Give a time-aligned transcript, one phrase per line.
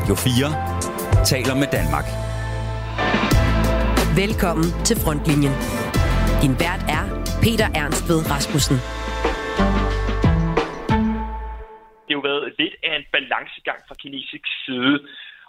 [0.00, 2.06] Radio 4 taler med Danmark.
[4.22, 5.54] Velkommen til Frontlinjen.
[6.42, 7.04] Din vært er
[7.44, 8.76] Peter Ernstved Rasmussen.
[12.04, 14.94] Det har jo været lidt af en balancegang fra kinesisk side.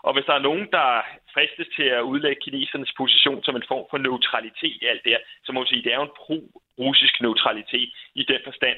[0.05, 0.87] Og hvis der er nogen, der
[1.33, 5.23] fristes til at udlægge kinesernes position som en form for neutralitet i alt det her,
[5.45, 7.89] så må man sige, at det er jo en pro-russisk neutralitet
[8.21, 8.77] i den forstand,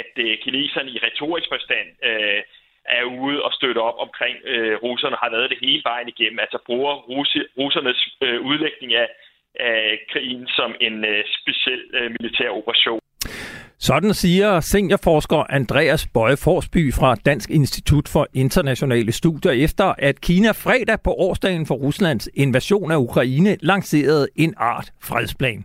[0.00, 2.42] at øh, kineserne i retorisk forstand øh,
[2.86, 6.58] er ude og støtte op omkring øh, russerne, har været det hele vejen igennem, altså
[6.66, 9.08] bruger russi, russernes øh, udlægning af,
[9.60, 13.00] af krigen som en øh, speciel øh, militær operation.
[13.78, 20.50] Sådan siger seniorforsker Andreas Bøje Forsby fra Dansk Institut for Internationale Studier, efter at Kina
[20.50, 25.64] fredag på årsdagen for Ruslands invasion af Ukraine lancerede en art fredsplan.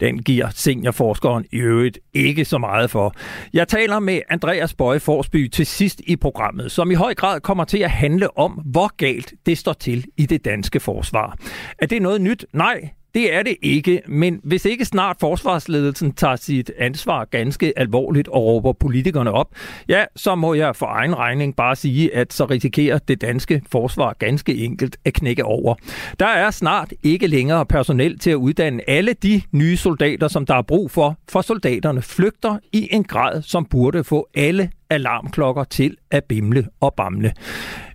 [0.00, 3.14] Den giver seniorforskeren i øvrigt ikke så meget for.
[3.52, 7.64] Jeg taler med Andreas Bøje Forsby til sidst i programmet, som i høj grad kommer
[7.64, 11.38] til at handle om, hvor galt det står til i det danske forsvar.
[11.78, 12.46] Er det noget nyt?
[12.52, 18.28] Nej, det er det ikke, men hvis ikke snart forsvarsledelsen tager sit ansvar ganske alvorligt
[18.28, 19.48] og råber politikerne op,
[19.88, 24.16] ja, så må jeg for egen regning bare sige, at så risikerer det danske forsvar
[24.18, 25.74] ganske enkelt at knække over.
[26.20, 30.54] Der er snart ikke længere personel til at uddanne alle de nye soldater, som der
[30.54, 35.96] er brug for, for soldaterne flygter i en grad, som burde få alle alarmklokker til
[36.10, 37.32] at bimle og bamle.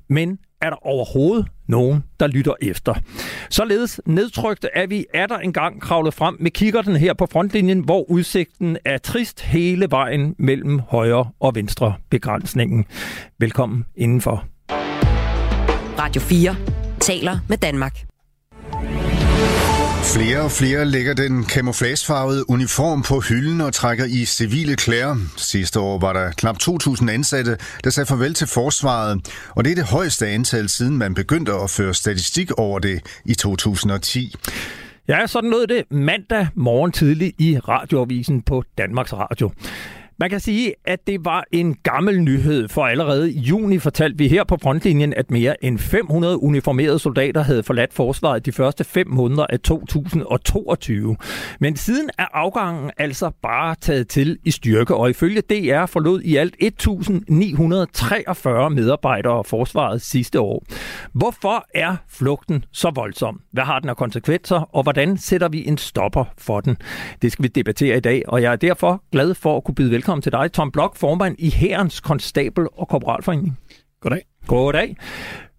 [0.09, 2.95] Men er der overhovedet nogen, der lytter efter.
[3.49, 8.11] Således nedtrykte er vi er der engang kravlet frem med kikkerten her på frontlinjen, hvor
[8.11, 12.85] udsigten er trist hele vejen mellem højre og venstre begrænsningen.
[13.39, 14.45] Velkommen indenfor.
[15.99, 16.55] Radio 4
[16.99, 18.06] taler med Danmark.
[20.15, 25.15] Flere og flere lægger den camouflagefarvede uniform på hylden og trækker i civile klæder.
[25.37, 29.75] Sidste år var der knap 2.000 ansatte, der sagde farvel til forsvaret, og det er
[29.75, 34.35] det højeste antal, siden man begyndte at føre statistik over det i 2010.
[35.07, 39.51] Ja, sådan lød det mandag morgen tidlig i radioavisen på Danmarks Radio.
[40.19, 44.27] Man kan sige, at det var en gammel nyhed, for allerede i juni fortalte vi
[44.27, 49.07] her på frontlinjen, at mere end 500 uniformerede soldater havde forladt forsvaret de første fem
[49.07, 51.17] måneder af 2022.
[51.59, 56.35] Men siden er afgangen altså bare taget til i styrke, og ifølge DR forlod i
[56.35, 60.63] alt 1943 medarbejdere forsvaret sidste år.
[61.13, 63.41] Hvorfor er flugten så voldsom?
[63.51, 66.77] Hvad har den af konsekvenser, og hvordan sætter vi en stopper for den?
[67.21, 69.91] Det skal vi debattere i dag, og jeg er derfor glad for at kunne byde
[69.91, 73.57] velkommen velkommen til dig, Tom Blok, formand i Herrens Konstabel- og Korporalforening.
[74.01, 74.21] Goddag.
[74.47, 74.95] Goddag.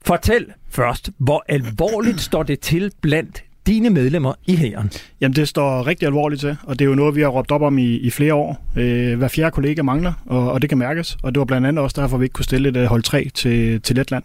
[0.07, 4.91] Fortæl først, hvor alvorligt står det til blandt dine medlemmer i hæren?
[5.21, 7.63] Jamen, det står rigtig alvorligt til, og det er jo noget, vi har råbt op
[7.63, 8.67] om i, i flere år.
[8.77, 11.85] Øh, hver fjerde kollega mangler, og, og det kan mærkes, og det var blandt andet
[11.85, 14.25] også derfor, vi ikke kunne stille et uh, hold 3 til, til Letland.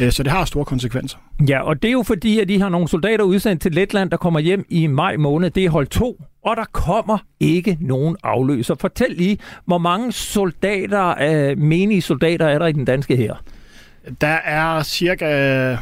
[0.00, 1.18] Øh, så det har store konsekvenser.
[1.48, 4.16] Ja, og det er jo fordi, at de har nogle soldater udsendt til Letland, der
[4.16, 5.50] kommer hjem i maj måned.
[5.50, 8.74] Det er hold 2, og der kommer ikke nogen afløser.
[8.80, 13.34] Fortæl lige, hvor mange soldater, øh, menige soldater er der i den danske her?
[14.20, 15.76] Der er cirka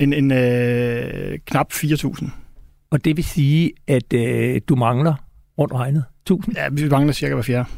[0.00, 2.30] en, en øh, knap 4.000.
[2.90, 5.14] Og det vil sige, at øh, du mangler
[5.58, 6.52] rundt regnet 1.000?
[6.56, 7.68] Ja, vi mangler cirka hver fjerde.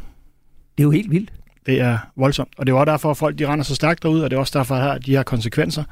[0.79, 1.33] Det er jo helt vildt.
[1.67, 4.21] Det er voldsomt, og det er også derfor, at folk de render så stærkt derud,
[4.21, 5.85] og det er også derfor, at de har konsekvenser.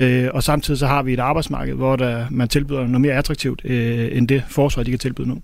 [0.00, 3.60] Øh, og samtidig så har vi et arbejdsmarked, hvor der, man tilbyder noget mere attraktivt,
[3.64, 5.38] øh, end det forsvar, de kan tilbyde nu.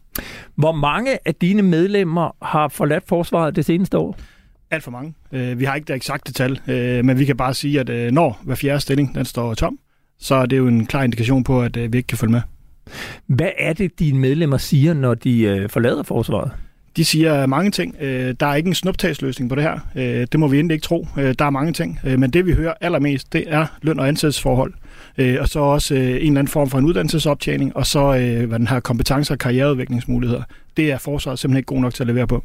[0.54, 4.19] Hvor mange af dine medlemmer har forladt forsvaret det seneste år?
[4.70, 5.14] Alt for mange.
[5.32, 8.12] Øh, vi har ikke det eksakte tal, øh, men vi kan bare sige, at øh,
[8.12, 9.78] når hver fjerde stilling den står tom,
[10.22, 12.40] så er det jo en klar indikation på, at øh, vi ikke kan følge med.
[13.26, 16.50] Hvad er det, dine medlemmer siger, når de øh, forlader forsvaret?
[16.96, 17.96] De siger mange ting.
[18.00, 19.78] Øh, der er ikke en snuptagsløsning på det her.
[20.26, 21.06] Det må vi endelig ikke tro.
[21.16, 21.98] Der er mange ting.
[22.04, 24.72] Men det vi hører allermest, det er løn- og ansættelsesforhold.
[25.40, 28.10] Og så også en eller anden form for en uddannelsesoptjening, og så
[28.46, 30.42] hvad den her kompetence- og karriereudviklingsmuligheder.
[30.76, 32.44] Det er forsvaret simpelthen ikke god nok til at levere på.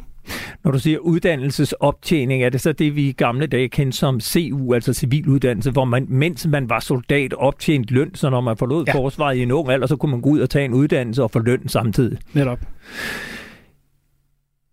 [0.63, 4.73] Når du siger uddannelsesoptjening, er det så det, vi i gamle dage kendte som CU,
[4.73, 8.93] altså civiluddannelse, hvor man, mens man var soldat, optjent løn, så når man forlod ja.
[8.93, 11.31] forsvaret i en ung alder, så kunne man gå ud og tage en uddannelse og
[11.31, 12.17] få løn samtidig?
[12.33, 12.59] Netop.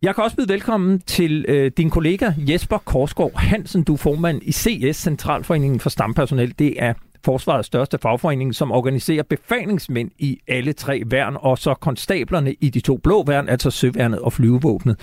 [0.02, 3.82] Jeg kan også byde velkommen til øh, din kollega Jesper Korsgaard Hansen.
[3.82, 6.54] Du er formand i CS, Centralforeningen for Stampersonel.
[6.58, 12.54] Det er forsvarets største fagforening, som organiserer befalingsmænd i alle tre værn, og så konstablerne
[12.60, 14.96] i de to blå værn, altså søværnet og flyvevåbnet.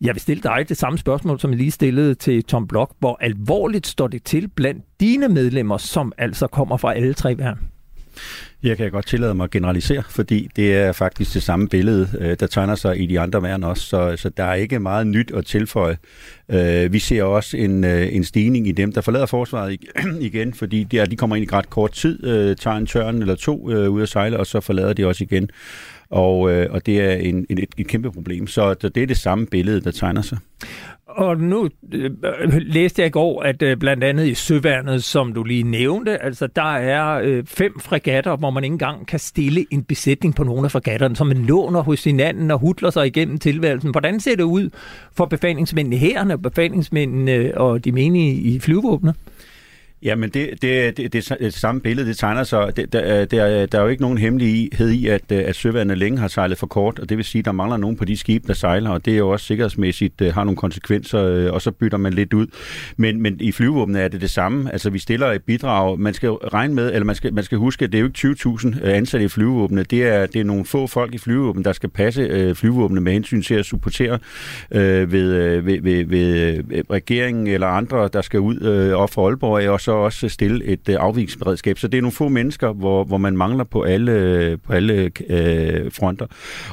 [0.00, 2.94] Jeg vil stille dig det samme spørgsmål, som jeg lige stillede til Tom Blok.
[2.98, 7.58] Hvor alvorligt står det til blandt dine medlemmer, som altså kommer fra alle tre værn?
[8.62, 12.36] Jeg kan godt tillade mig at generalisere, fordi det er faktisk det samme billede, øh,
[12.40, 15.30] der tegner sig i de andre værn også, så, så der er ikke meget nyt
[15.30, 15.96] at tilføje.
[16.48, 19.76] Øh, vi ser også en, øh, en stigning i dem, der forlader forsvaret
[20.20, 23.34] igen, fordi de, er, de kommer ind i ret kort tid, tager en tørn eller
[23.34, 25.50] to ud at sejle, og så forlader de også igen.
[26.10, 28.46] Og, og det er en, en, et, et kæmpe problem.
[28.46, 30.38] Så det er det samme billede, der tegner sig.
[31.08, 32.10] Og nu øh,
[32.60, 36.46] læste jeg i går, at øh, blandt andet i Søværnet, som du lige nævnte, altså
[36.46, 40.64] der er øh, fem fregatter, hvor man ikke engang kan stille en besætning på nogle
[40.64, 43.90] af fregatterne, som man låner hos hinanden og hudler sig igennem tilværelsen.
[43.90, 44.70] Hvordan ser det ud
[45.12, 49.14] for befalingsmændene her, og befalingsmændene og de menige i flyvåbnet?
[50.02, 52.76] Ja, men det, det, det, det, det samme billede, det tegner sig.
[52.76, 55.94] Det, der, øh, der, der er jo ikke nogen hemmelighed i, at, øh, at søværende
[55.94, 58.16] længe har sejlet for kort, og det vil sige, at der mangler nogen på de
[58.16, 61.70] skibe, der sejler, og det er jo også sikkerhedsmæssigt øh, har nogle konsekvenser, og så
[61.70, 62.46] bytter man lidt ud.
[62.96, 64.72] Men, men i flyvåbnet er det det samme.
[64.72, 66.00] Altså, vi stiller et bidrag.
[66.00, 68.78] Man skal regne med, eller man skal, man skal huske, at det er jo ikke
[68.82, 69.90] 20.000 ansatte i flyvåbnet.
[69.90, 73.12] Det er, det er nogle få folk i flyvåbnet, der skal passe øh, flyvåbnet med
[73.12, 74.18] hensyn til at supportere
[74.70, 79.68] øh, ved, ved, ved, ved regeringen eller andre, der skal ud øh, op for Aalborg,
[79.68, 81.78] og så også stille et øh, afviksberedskab.
[81.78, 85.92] Så det er nogle få mennesker, hvor, hvor man mangler på alle, på alle øh,
[85.92, 86.26] fronter.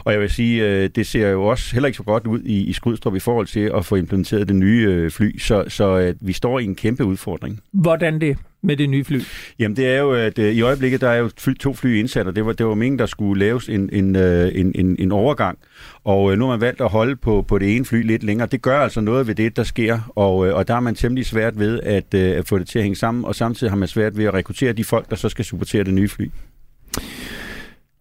[0.06, 2.63] Og jeg vil sige, øh, det ser jo også heller ikke så godt ud i,
[2.63, 5.39] i Skrydstrup i forhold til at få implementeret det nye øh, fly.
[5.39, 7.59] Så, så øh, vi står i en kæmpe udfordring.
[7.73, 8.38] Hvordan det?
[8.65, 9.21] Med det nye fly?
[9.59, 12.27] Jamen det er jo, at øh, i øjeblikket der er jo fly, to fly indsat,
[12.27, 15.12] og det var, det var meningen, der skulle laves en, en, øh, en, en, en
[15.12, 15.57] overgang.
[16.03, 18.47] Og øh, nu har man valgt at holde på, på det ene fly lidt længere.
[18.51, 21.25] Det gør altså noget ved det, der sker, og, øh, og der har man temmelig
[21.25, 23.88] svært ved at, øh, at få det til at hænge sammen, og samtidig har man
[23.88, 26.29] svært ved at rekruttere de folk, der så skal supportere det nye fly.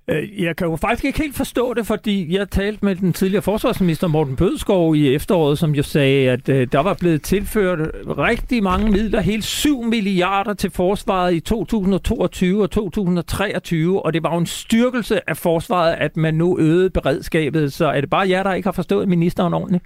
[0.09, 3.43] Øh, jeg kan jo faktisk ikke helt forstå det, fordi jeg talte med den tidligere
[3.43, 7.79] forsvarsminister Morten Bødskov i efteråret, som jo sagde, at øh, der var blevet tilført
[8.19, 14.33] rigtig mange midler, helt 7 milliarder til forsvaret i 2022 og 2023, og det var
[14.33, 17.73] jo en styrkelse af forsvaret, at man nu øgede beredskabet.
[17.73, 19.85] Så er det bare jer, der ikke har forstået ministeren ordentligt?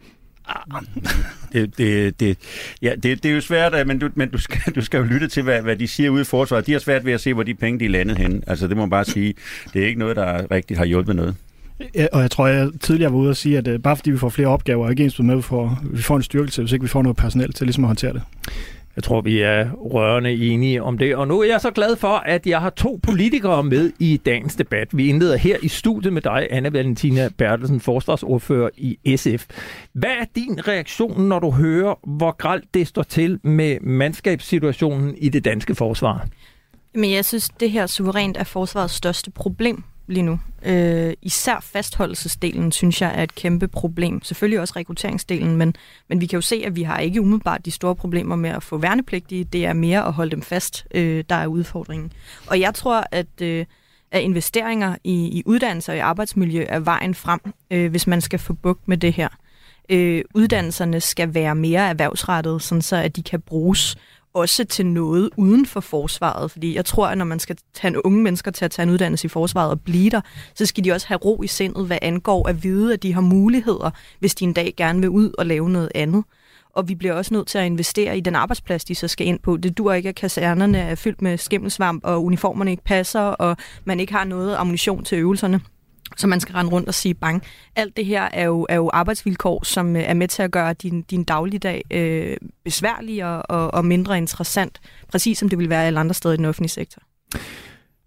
[1.52, 2.38] Det, det, det,
[2.82, 5.04] ja, det, det er jo svært, øh, men, du, men du, skal, du skal jo
[5.04, 6.66] lytte til, hvad, hvad de siger ude i forsvaret.
[6.66, 8.44] De har svært ved at se, hvor de penge de er landet hen.
[8.46, 9.34] Altså, det må man bare sige.
[9.74, 11.34] Det er ikke noget, der rigtigt har hjulpet noget.
[11.94, 14.18] Ja, og jeg tror, jeg tidligere var ude og sige, at øh, bare fordi vi
[14.18, 16.72] får flere opgaver, er ikke ens med, at vi får, vi får en styrkelse, hvis
[16.72, 18.22] ikke vi får noget personel til ligesom at håndtere det.
[18.98, 21.16] Jeg tror, vi er rørende enige om det.
[21.16, 24.56] Og nu er jeg så glad for, at jeg har to politikere med i dagens
[24.56, 24.88] debat.
[24.92, 29.46] Vi indleder her i studiet med dig, Anna Valentina Bertelsen, forsvarsordfører i SF.
[29.92, 35.28] Hvad er din reaktion, når du hører, hvor gralt det står til med mandskabssituationen i
[35.28, 36.26] det danske forsvar?
[36.94, 40.40] Men jeg synes, det her suverænt er forsvarets største problem lige nu.
[40.62, 44.22] Øh, især fastholdelsesdelen, synes jeg, er et kæmpe problem.
[44.22, 45.74] Selvfølgelig også rekrutteringsdelen, men,
[46.08, 48.62] men vi kan jo se, at vi har ikke umiddelbart de store problemer med at
[48.62, 49.44] få værnepligtige.
[49.44, 52.12] Det er mere at holde dem fast, øh, der er udfordringen.
[52.46, 53.66] Og jeg tror, at, øh,
[54.10, 57.40] at investeringer i, i uddannelse og i arbejdsmiljø er vejen frem,
[57.70, 59.28] øh, hvis man skal få bugt med det her.
[59.88, 63.96] Øh, uddannelserne skal være mere erhvervsrettet, sådan så at de kan bruges
[64.40, 66.50] også til noget uden for forsvaret.
[66.50, 69.24] Fordi jeg tror, at når man skal tage unge mennesker til at tage en uddannelse
[69.24, 70.20] i forsvaret og blive der,
[70.54, 73.20] så skal de også have ro i sindet, hvad angår at vide, at de har
[73.20, 73.90] muligheder,
[74.20, 76.24] hvis de en dag gerne vil ud og lave noget andet.
[76.70, 79.38] Og vi bliver også nødt til at investere i den arbejdsplads, de så skal ind
[79.40, 79.56] på.
[79.56, 84.00] Det dur ikke, at kasernerne er fyldt med skimmelsvamp, og uniformerne ikke passer, og man
[84.00, 85.60] ikke har noget ammunition til øvelserne
[86.16, 87.42] så man skal rende rundt og sige bang.
[87.76, 90.72] Alt det her er jo, er jo arbejdsvilkår, som øh, er med til at gøre
[90.72, 96.00] din, din dagligdag øh, besværligere og, og mindre interessant, præcis som det vil være alle
[96.00, 97.02] andre steder i den offentlige sektor.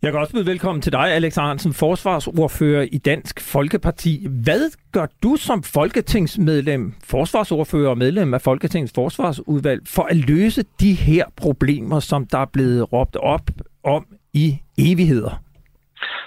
[0.02, 4.28] Jeg kan også byde velkommen til dig, Alex Arnsen, forsvarsordfører i Dansk Folkeparti.
[4.30, 10.94] Hvad gør du som folketingsmedlem, forsvarsordfører og medlem af Folketingets forsvarsudvalg, for at løse de
[10.94, 13.52] her problemer, som der er blevet råbt op
[13.84, 15.42] om i evigheder?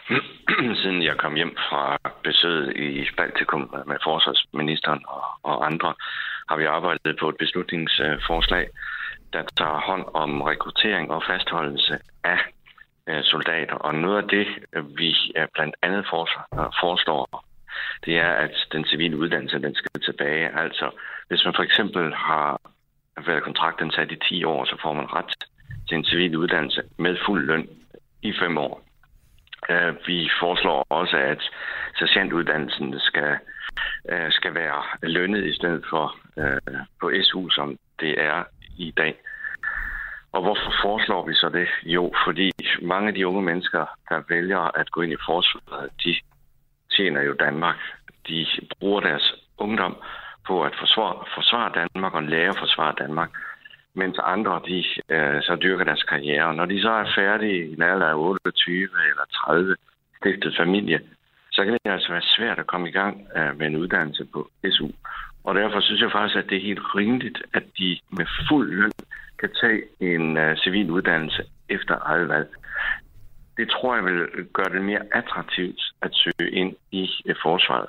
[0.81, 5.95] siden jeg kom hjem fra besøget i Baltikum med forsvarsministeren og, og andre,
[6.49, 8.69] har vi arbejdet på et beslutningsforslag,
[9.33, 12.39] der tager hånd om rekruttering og fastholdelse af
[13.09, 13.75] øh, soldater.
[13.75, 14.47] Og noget af det,
[14.97, 16.07] vi øh, blandt andet
[16.81, 17.45] foreslår,
[18.05, 20.59] det er, at den civile uddannelse den skal tilbage.
[20.59, 20.91] Altså,
[21.29, 22.61] hvis man for eksempel har
[23.27, 25.35] været kontraktansat i 10 år, så får man ret
[25.89, 27.69] til en civil uddannelse med fuld løn
[28.23, 28.84] i 5 år.
[29.71, 31.51] Øh, vi foreslår også, at
[31.99, 33.39] sergeantuddannelsen skal,
[34.09, 38.45] øh, skal være lønnet i stedet for øh, på SU, som det er
[38.79, 39.15] i dag.
[40.33, 41.69] Og hvorfor foreslår vi så det?
[41.83, 42.51] Jo, fordi
[42.83, 46.15] mange af de unge mennesker, der vælger at gå ind i forsvaret, de
[46.97, 47.77] tjener jo Danmark.
[48.29, 48.47] De
[48.81, 49.97] bruger deres ungdom
[50.47, 53.31] på at forsvare, forsvare Danmark og lære at forsvare Danmark
[53.95, 56.55] mens andre de, øh, så dyrker deres karriere.
[56.55, 59.77] Når de så er færdige i en alder af 28 eller 30,
[60.17, 61.01] stiftet familie,
[61.53, 64.51] så kan det altså være svært at komme i gang øh, med en uddannelse på
[64.71, 64.89] SU.
[65.45, 68.93] Og derfor synes jeg faktisk, at det er helt rimeligt, at de med fuld løn
[69.41, 72.49] kan tage en øh, civil uddannelse efter eget valg.
[73.57, 77.87] Det tror jeg vil gøre det mere attraktivt at søge ind i uh, forsvaret.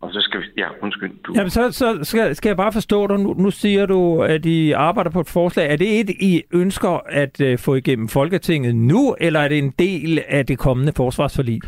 [0.00, 0.46] Og så skal vi...
[0.56, 1.12] Ja, undskyld.
[1.24, 1.32] Du...
[1.36, 3.18] Jamen, så, så skal, skal jeg bare forstå dig.
[3.18, 5.72] Nu, nu siger du, at I arbejder på et forslag.
[5.72, 9.74] Er det et, I ønsker at uh, få igennem Folketinget nu, eller er det en
[9.78, 11.60] del af det kommende forsvarsforlig?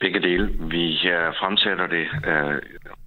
[0.00, 0.50] Begge dele.
[0.60, 2.58] Vi uh, fremsætter det uh,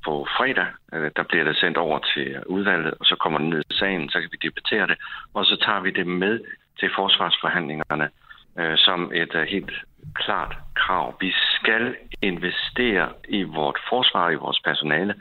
[0.05, 0.67] på fredag.
[0.93, 4.09] Uh, der bliver det sendt over til udvalget, og så kommer det ned i sagen,
[4.09, 4.97] så kan vi debattere det.
[5.33, 6.39] Og så tager vi det med
[6.79, 8.09] til forsvarsforhandlingerne
[8.59, 9.71] øh, som et øh, helt
[10.15, 11.15] klart krav.
[11.19, 15.15] Vi skal investere i vores forsvar, i vores personale,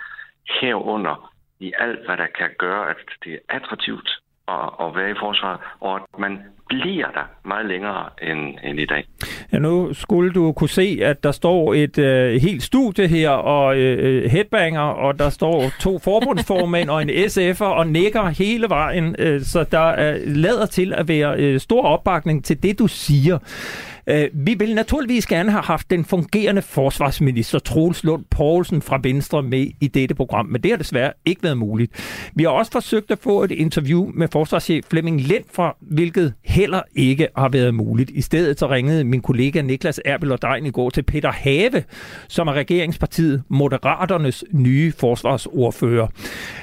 [0.60, 4.08] herunder i alt, hvad der kan gøre, at det er attraktivt
[4.48, 8.87] at, at være i forsvaret, og at man bliver der meget længere end, end i
[8.87, 9.04] dag.
[9.52, 13.76] Ja, nu skulle du kunne se, at der står et øh, helt studie her, og
[13.78, 19.16] øh, øh headbanger, og der står to forbundsformænd og en SF'er, og nikker hele vejen,
[19.18, 23.38] øh, så der er lader til at være øh, stor opbakning til det, du siger.
[24.06, 29.42] Øh, vi vil naturligvis gerne have haft den fungerende forsvarsminister Troels Lund Poulsen fra Venstre
[29.42, 31.92] med i dette program, men det har desværre ikke været muligt.
[32.34, 36.80] Vi har også forsøgt at få et interview med forsvarschef Flemming Lind fra, hvilket heller
[36.94, 38.11] ikke har været muligt.
[38.11, 41.84] I stedet så ringede min kollega Niklas Erbel og Dein i går til Peter Have,
[42.28, 46.06] som er regeringspartiet Moderaternes nye forsvarsordfører.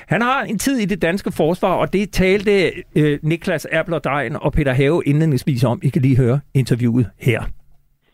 [0.08, 4.04] Han har en tid i det danske forsvar, og det talte øh, Niklas Erbel og
[4.04, 5.80] Dein og Peter Have indledningsvis om.
[5.84, 7.31] I kan lige høre interviewet her?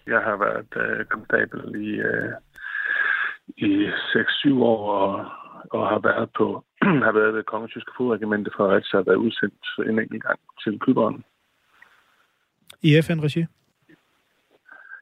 [0.07, 2.33] Jeg har været øh, konstabel i, øh,
[3.57, 5.25] i 6-7 år og,
[5.71, 6.63] og har været på
[7.07, 10.79] har været ved Kongens Tyske Fodregimente for at have været udsendt en enkelt gang til
[10.79, 11.23] Kyberen.
[12.81, 13.45] I FN-regi?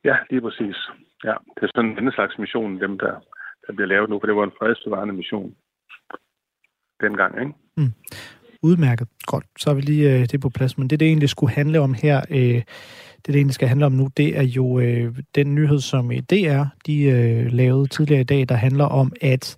[0.04, 0.78] Ja, lige præcis.
[1.24, 3.14] Ja, det er sådan en slags mission, dem der,
[3.68, 5.56] der bliver lavet nu, for det var en fredsbevarende mission
[7.02, 7.54] dengang, ikke?
[7.78, 7.94] Mm.
[8.62, 9.08] Udmærket.
[9.26, 9.46] Godt.
[9.60, 10.78] Så har vi lige øh, det på plads.
[10.78, 12.62] Men det, det egentlig skulle handle om her, øh,
[13.26, 16.18] det, det egentlig skal handle om nu, det er jo øh, den nyhed, som øh,
[16.18, 19.58] DR de øh, lavede tidligere i dag, der handler om, at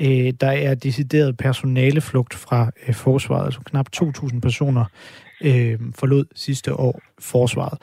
[0.00, 3.44] øh, der er decideret personaleflugt fra øh, forsvaret.
[3.44, 4.84] Altså knap 2.000 personer
[5.44, 7.78] øh, forlod sidste år forsvaret.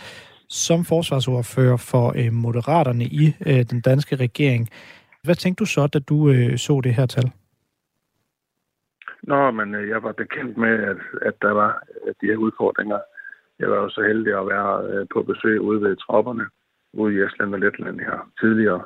[0.50, 4.70] Som forsvarsordfører for øh, Moderaterne i øh, den danske regering,
[5.24, 7.32] hvad tænkte du så, da du øh, så det her tal?
[9.24, 13.00] Nå, men øh, jeg var bekendt med, at, at der var at de her udfordringer
[13.60, 16.46] jeg var jo så heldig at være øh, på besøg ude ved tropperne
[16.94, 18.86] ude i Estland og Letland her tidligere,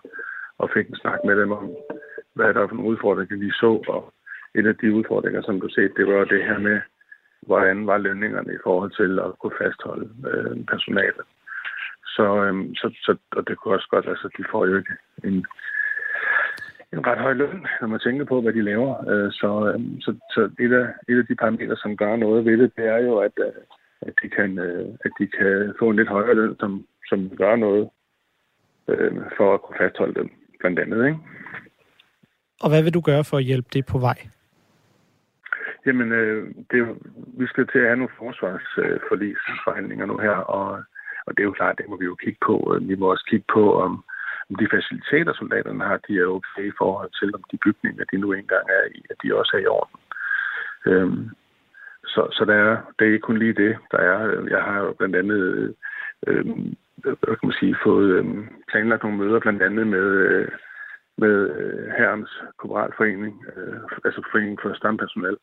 [0.57, 1.75] og fik en snak med dem om,
[2.35, 3.71] hvad der er for nogle udfordringer, vi så.
[3.87, 4.13] Og
[4.55, 6.79] en af de udfordringer, som du set, det var det her med,
[7.41, 11.25] hvordan var lønningerne i forhold til at kunne fastholde øh, personalet.
[12.15, 15.45] Så, øhm, så, så, og det kunne også godt, altså de får jo ikke en,
[16.93, 19.09] en ret høj løn, når man tænker på, hvad de laver.
[19.11, 22.57] Øh, så, øhm, så, så et, af, et af de parametre, som gør noget ved
[22.57, 23.53] det, det er jo, at, øh,
[24.01, 27.55] at de kan, øh, at de kan få en lidt højere løn, som, som gør
[27.55, 27.89] noget
[28.87, 30.29] øh, for at kunne fastholde dem,
[30.59, 31.05] blandt andet.
[31.05, 31.19] Ikke?
[32.61, 34.17] Og hvad vil du gøre for at hjælpe det på vej?
[35.85, 36.79] Jamen, øh, det,
[37.39, 40.83] vi skal til at have nogle forsvarsforlisforhandlinger nu her, og,
[41.25, 42.77] og det er jo klart, det må vi jo kigge på.
[42.81, 44.03] Vi må også kigge på, om,
[44.49, 48.17] om de faciliteter, soldaterne har, de er okay i forhold til, om de bygninger, de
[48.17, 49.99] nu engang er i, at de også er i orden.
[50.85, 51.29] Øhm,
[52.13, 54.47] så, så der er, det er ikke kun lige det, der er.
[54.49, 55.73] Jeg har jo blandt andet øh,
[56.27, 56.45] øh
[57.03, 58.25] hvad kan man sige, fået øh,
[58.71, 60.47] planlagt nogle møder blandt andet med, øh,
[61.17, 65.37] med øh, Herrens Korporalforening, øh, altså Foreningen for Stampersonal,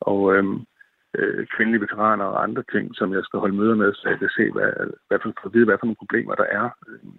[0.00, 0.44] og øh,
[1.18, 4.28] øh, kvindelige veteraner og andre ting, som jeg skal holde møder med, så jeg kan
[4.36, 4.70] se, hvad,
[5.08, 7.12] hvad for, for at vide, hvad for nogle problemer der er øh,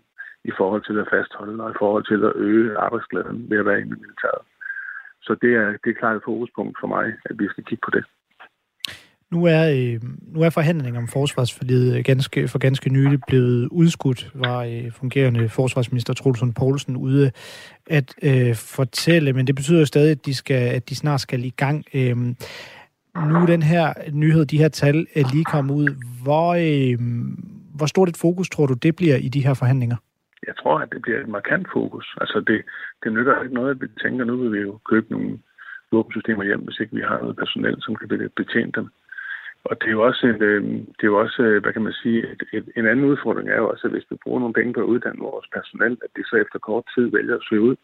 [0.43, 3.81] i forhold til at fastholde og i forhold til at øge arbejdsglæden ved at være
[3.81, 4.43] i militæret.
[5.21, 7.91] Så det er, det er klart et fokuspunkt for mig, at vi skal kigge på
[7.97, 8.05] det.
[9.31, 10.01] Nu er, øh,
[10.33, 16.13] nu er forhandlingen om forsvarsforlidet ganske, for ganske nylig blevet udskudt, var øh, fungerende forsvarsminister
[16.13, 17.31] Trulsund Poulsen ude
[17.89, 21.43] at øh, fortælle, men det betyder jo stadig, at de, skal, at de snart skal
[21.45, 21.85] i gang.
[21.93, 22.17] Øh,
[23.29, 25.89] nu er den her nyhed, de her tal er lige kommet ud.
[26.23, 26.97] Hvor, øh,
[27.75, 29.97] hvor stort et fokus tror du, det bliver i de her forhandlinger?
[30.47, 32.15] Jeg tror, at det bliver et markant fokus.
[32.21, 32.61] Altså det,
[33.03, 35.39] det nytter ikke noget, at vi tænker, nu vil vi jo købe nogle
[35.91, 38.87] våbensystemer hjem, hvis ikke vi har noget personel, som kan betjene dem.
[39.63, 41.93] Og det er jo også, et, øhm, det er jo også øh, hvad kan man
[41.93, 44.73] sige, et, et, en anden udfordring er jo også, at hvis vi bruger nogle penge
[44.73, 47.75] på at uddanne vores personel, at de så efter kort tid vælger at søge ud,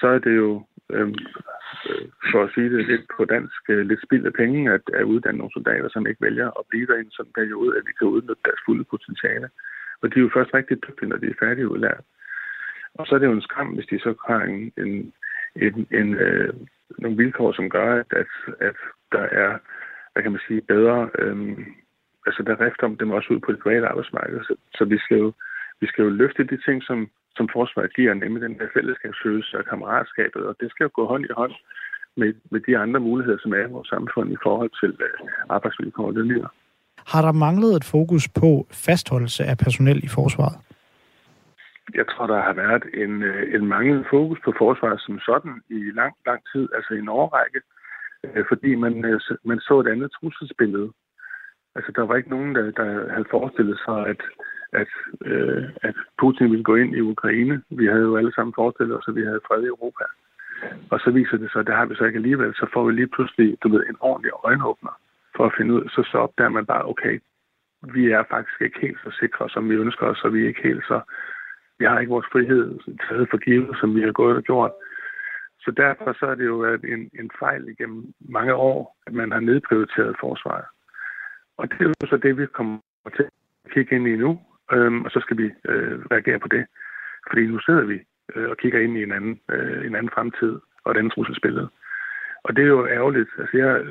[0.00, 1.18] så er det jo øhm,
[1.88, 5.02] øh, for at sige det lidt på dansk, øh, lidt spild af penge at, at
[5.02, 7.92] uddanne nogle soldater, som ikke vælger at blive der i en sådan periode, at vi
[7.98, 9.48] kan udnytte deres fulde potentiale.
[10.02, 12.04] Og de er jo først rigtig dygtige, når de er færdige udlært.
[12.94, 15.12] Og så er det jo en skam, hvis de så har en, en,
[15.56, 16.54] en, en, øh,
[16.98, 18.26] nogle vilkår, som gør, at, at,
[18.60, 18.76] at
[19.12, 19.58] der er,
[20.16, 21.36] hvad kan man sige, bedre, øh,
[22.26, 24.40] altså der rift om dem også ud på det private arbejdsmarked.
[24.48, 25.32] Så, så vi, skal jo,
[25.80, 26.98] vi skal jo løfte de ting, som,
[27.36, 31.24] som forsvaret giver, nemlig den her fællesskabsfølelse og kammeratskabet, og det skal jo gå hånd
[31.24, 31.54] i hånd
[32.16, 36.06] med, med de andre muligheder, som er i vores samfund i forhold til uh, arbejdsvilkår
[36.06, 36.48] og lønninger.
[37.12, 40.56] Har der manglet et fokus på fastholdelse af personel i forsvaret?
[41.94, 45.80] Jeg tror, der har været en, øh, en manglende fokus på forsvaret som sådan i
[46.00, 47.75] lang, lang tid, altså i en årrække, øh,
[48.24, 50.92] Øh, fordi man, øh, man så et andet trusselsbillede.
[51.74, 54.22] Altså, der var ikke nogen, der, der havde forestillet sig, at,
[54.72, 54.88] at,
[55.24, 57.62] øh, at Putin ville gå ind i Ukraine.
[57.70, 60.04] Vi havde jo alle sammen forestillet os, at vi havde fred i Europa.
[60.90, 62.54] Og så viser det sig, at det har vi så ikke alligevel.
[62.54, 65.00] Så får vi lige pludselig du ved, en ordentlig øjenåbner
[65.36, 65.88] for at finde ud.
[65.88, 67.20] Så så opdager man bare, okay,
[67.94, 70.62] vi er faktisk ikke helt så sikre, som vi ønsker os, og vi er ikke
[70.62, 71.00] helt så...
[71.78, 74.72] Vi har ikke vores frihed taget for givet, som vi har gået og gjort.
[75.66, 79.32] Så derfor så er det jo været en, en fejl igennem mange år, at man
[79.32, 80.64] har nedprioriteret forsvaret.
[81.56, 82.78] Og det er jo så det, vi kommer
[83.16, 83.22] til
[83.64, 84.40] at kigge ind i nu,
[84.72, 86.66] øhm, og så skal vi øh, reagere på det.
[87.28, 87.98] Fordi nu sidder vi
[88.34, 91.68] øh, og kigger ind i en anden, øh, en anden fremtid og et andet trusselsbillede.
[92.44, 93.30] Og det er jo ærgerligt.
[93.38, 93.84] Altså, jeg,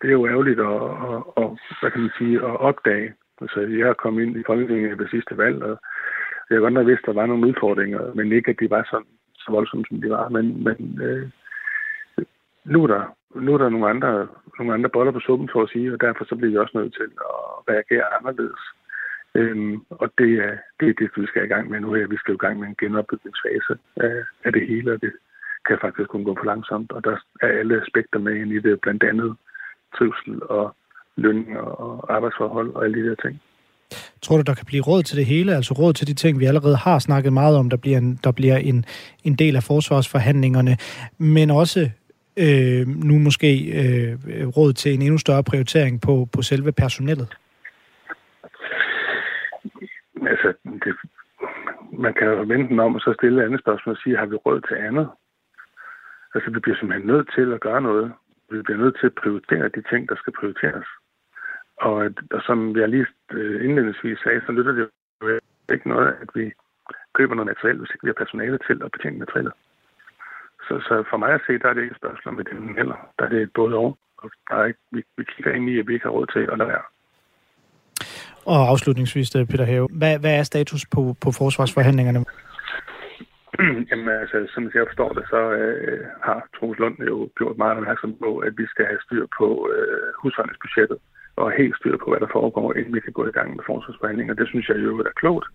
[0.00, 1.48] det er jo ærgerligt at, at, at,
[1.80, 3.14] hvad kan man sige, at opdage.
[3.40, 5.78] Altså, jeg er kommet ind i Folketinget ved sidste valg, og
[6.50, 9.17] jeg godt nok vidste, at der var nogle udfordringer, men ikke, at de var sådan,
[9.48, 10.28] så voldsomme, som de var.
[10.28, 11.30] Men, men øh,
[12.64, 13.02] nu, er der,
[13.34, 14.28] nu er der nogle andre,
[14.58, 16.94] nogle andre boller på suppen, for at sige, og derfor så bliver vi også nødt
[16.94, 17.40] til at
[17.72, 18.62] reagere anderledes.
[19.34, 22.06] Øhm, og det er, det er det, vi skal i gang med nu her.
[22.06, 25.12] Vi skal i gang med en genopbygningsfase af, af det hele, og det
[25.66, 26.92] kan faktisk kun gå for langsomt.
[26.92, 29.36] Og der er alle aspekter med ind i det, blandt andet
[29.96, 30.76] trivsel og
[31.16, 33.40] løn og arbejdsforhold og alle de der ting.
[34.22, 35.54] Tror du, der kan blive råd til det hele?
[35.56, 38.32] Altså råd til de ting, vi allerede har snakket meget om, der bliver en, der
[38.32, 38.84] bliver en,
[39.24, 40.76] en del af forsvarsforhandlingerne,
[41.18, 41.90] men også
[42.44, 47.36] øh, nu måske øh, råd til en endnu større prioritering på, på selve personellet?
[50.32, 50.52] Altså,
[50.84, 50.94] det,
[51.92, 54.26] man kan jo vente den om og så stille et andet spørgsmål og sige, har
[54.26, 55.08] vi råd til andet?
[56.34, 58.12] Altså, vi bliver simpelthen nødt til at gøre noget.
[58.50, 60.88] Vi bliver nødt til at prioritere de ting, der skal prioriteres.
[61.80, 61.96] Og,
[62.36, 64.88] og som jeg lige øh, indledningsvis sagde, så lytter det
[65.22, 65.28] jo
[65.74, 66.52] ikke noget, at vi
[67.14, 69.52] køber noget materiel, hvis ikke vi har personale til at betjene materialet.
[70.66, 72.98] Så, så for mig at se, der er det ikke et spørgsmål med den heller.
[73.18, 73.98] Der er det et både og.
[74.22, 76.44] og der er ikke, vi, vi kigger ind i, at vi ikke har råd til
[76.52, 76.84] at lade være.
[78.52, 82.20] Og afslutningsvis, øh, Peter Have, hvad, hvad er status på, på forsvarsforhandlingerne?
[83.90, 88.16] Jamen altså, som jeg forstår det, så øh, har Troels Lund jo gjort meget opmærksom
[88.24, 90.98] på, at vi skal have styr på øh, husholdningsbudgettet
[91.42, 94.34] og helt styr på, hvad der foregår, inden vi kan gå i gang med forsvarsforhandlinger.
[94.34, 95.46] Det synes jeg jo er klogt,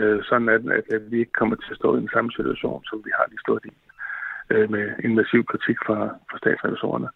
[0.00, 0.62] øh, sådan at,
[0.96, 3.44] at, vi ikke kommer til at stå i den samme situation, som vi har lige
[3.46, 3.72] stået i
[4.52, 7.08] øh, med en massiv kritik fra, fra statsrevisorerne.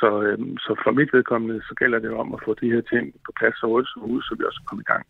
[0.00, 3.04] Så, øh, så for mit vedkommende, så gælder det om at få de her ting
[3.26, 5.04] på plads så hurtigt som muligt, så vi også kommer i gang.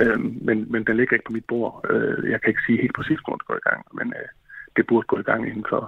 [0.00, 1.72] Øh, men, men den ligger ikke på mit bord.
[1.90, 4.28] Øh, jeg kan ikke sige helt præcis, hvor det går i gang, men øh,
[4.76, 5.82] det burde gå i gang inden for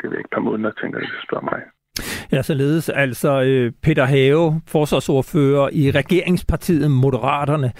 [0.00, 1.60] det ved ikke, et par måneder, tænker jeg, hvis du spørger mig.
[2.32, 7.72] Ja, således altså øh, Peter Have, forsvarsordfører i regeringspartiet Moderaterne.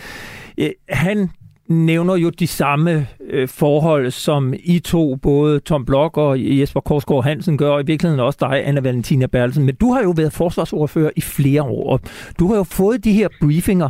[0.58, 1.30] Øh, han
[1.68, 7.24] nævner jo de samme øh, forhold, som I to, både Tom Blok og Jesper Korsgaard
[7.24, 9.64] Hansen gør, og i virkeligheden også dig, Anna Valentina Bertelsen.
[9.64, 12.00] Men du har jo været forsvarsordfører i flere år.
[12.38, 13.88] Du har jo fået de her briefinger.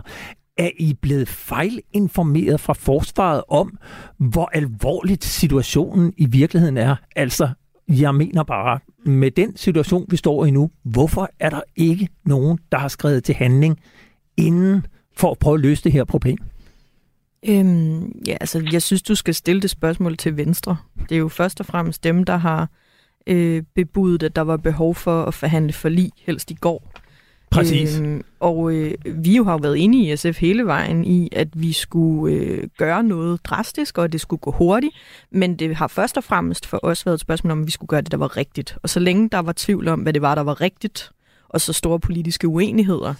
[0.59, 3.79] Er I blevet fejlinformeret fra forsvaret om,
[4.18, 6.97] hvor alvorligt situationen i virkeligheden er?
[7.16, 7.49] Altså,
[7.88, 12.59] jeg mener bare, med den situation, vi står i nu, hvorfor er der ikke nogen,
[12.72, 13.81] der har skrevet til handling
[14.37, 16.38] inden for at prøve at løse det her problem?
[17.48, 20.77] Øhm, ja, altså, jeg synes, du skal stille det spørgsmål til Venstre.
[21.09, 22.68] Det er jo først og fremmest dem, der har
[23.27, 26.92] øh, bebudet, at der var behov for at forhandle forlig, helst i går.
[27.50, 28.00] Præcis.
[28.00, 31.48] Øhm, og øh, vi jo har jo været enige i SF hele vejen i, at
[31.52, 34.94] vi skulle øh, gøre noget drastisk, og at det skulle gå hurtigt.
[35.30, 37.88] Men det har først og fremmest for os været et spørgsmål om, at vi skulle
[37.88, 38.76] gøre det, der var rigtigt.
[38.82, 41.11] Og så længe der var tvivl om, hvad det var, der var rigtigt,
[41.48, 43.14] og så store politiske uenigheder,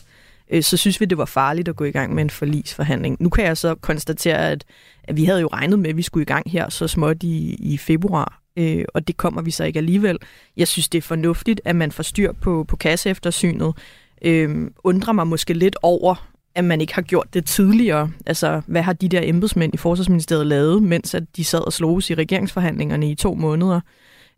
[0.51, 3.17] øh, så synes vi, det var farligt at gå i gang med en forlisforhandling.
[3.21, 4.65] Nu kan jeg så konstatere, at,
[5.05, 7.55] at vi havde jo regnet med, at vi skulle i gang her så småt i,
[7.55, 10.19] i februar, øh, og det kommer vi så ikke alligevel.
[10.57, 13.75] Jeg synes, det er fornuftigt, at man får styr på, på kasseeftersynet.
[14.23, 18.11] Øh, undrer mig måske lidt over, at man ikke har gjort det tidligere.
[18.27, 22.11] Altså, hvad har de der embedsmænd i Forsvarsministeriet lavet, mens at de sad og sloges
[22.11, 23.81] i regeringsforhandlingerne i to måneder?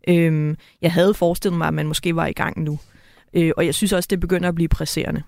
[0.07, 2.79] Øh, jeg havde forestillet mig, at man måske var i gang nu.
[3.33, 5.23] Øh, og jeg synes også, det begynder at blive presserende.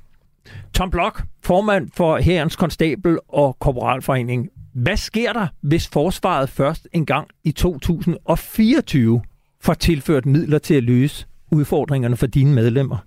[0.74, 4.50] Tom Blok, formand for Herrens Konstabel og Korporalforening.
[4.74, 9.22] Hvad sker der, hvis forsvaret først en gang i 2024
[9.62, 12.98] får tilført midler til at løse udfordringerne for dine medlemmer?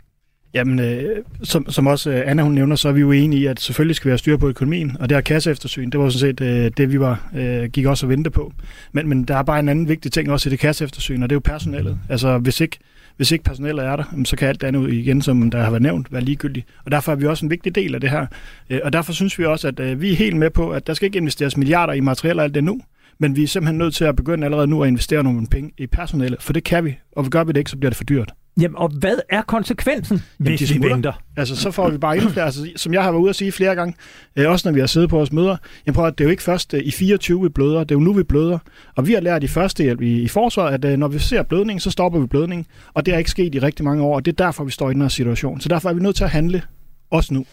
[0.56, 3.46] Jamen, øh, som, som også øh, Anna hun nævner, så er vi jo enige i,
[3.46, 6.36] at selvfølgelig skal vi have styr på økonomien, og det her kasseeftersyn, det var sådan
[6.38, 8.52] set øh, det, vi var, øh, gik også og vente på.
[8.92, 11.34] Men, men der er bare en anden vigtig ting også i det kasseeftersyn, og det
[11.34, 11.98] er jo personellet.
[12.08, 12.78] Altså, hvis ikke,
[13.16, 16.12] hvis ikke personellet er der, så kan alt andet igen, som der har været nævnt,
[16.12, 16.66] være ligegyldigt.
[16.84, 18.26] Og derfor er vi også en vigtig del af det her.
[18.70, 20.94] Øh, og derfor synes vi også, at øh, vi er helt med på, at der
[20.94, 22.80] skal ikke investeres milliarder i materiel og alt det nu,
[23.18, 25.86] men vi er simpelthen nødt til at begynde allerede nu at investere nogle penge i
[25.86, 28.32] personellet, for det kan vi, og gør vi det ikke, så bliver det for dyrt.
[28.60, 31.12] Jamen, og hvad er konsekvensen, hvis de vi venter?
[31.36, 32.44] Altså, så får vi bare endnu flere.
[32.44, 33.94] Altså, som jeg har været ude at sige flere gange,
[34.36, 36.30] øh, også når vi har siddet på vores møder, jeg prøver, at det er jo
[36.30, 38.58] ikke først øh, i 24, vi bløder, det er jo nu, vi bløder.
[38.96, 41.42] Og vi har lært i første hjælp i, i forsvaret, at øh, når vi ser
[41.42, 42.66] blødning, så stopper vi blødning.
[42.94, 44.90] Og det er ikke sket i rigtig mange år, og det er derfor, vi står
[44.90, 45.60] i den her situation.
[45.60, 46.62] Så derfor er vi nødt til at handle,
[47.10, 47.46] også nu.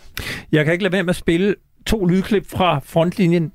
[0.52, 3.52] Jeg kan ikke lade være med at spille to lydklip fra frontlinjen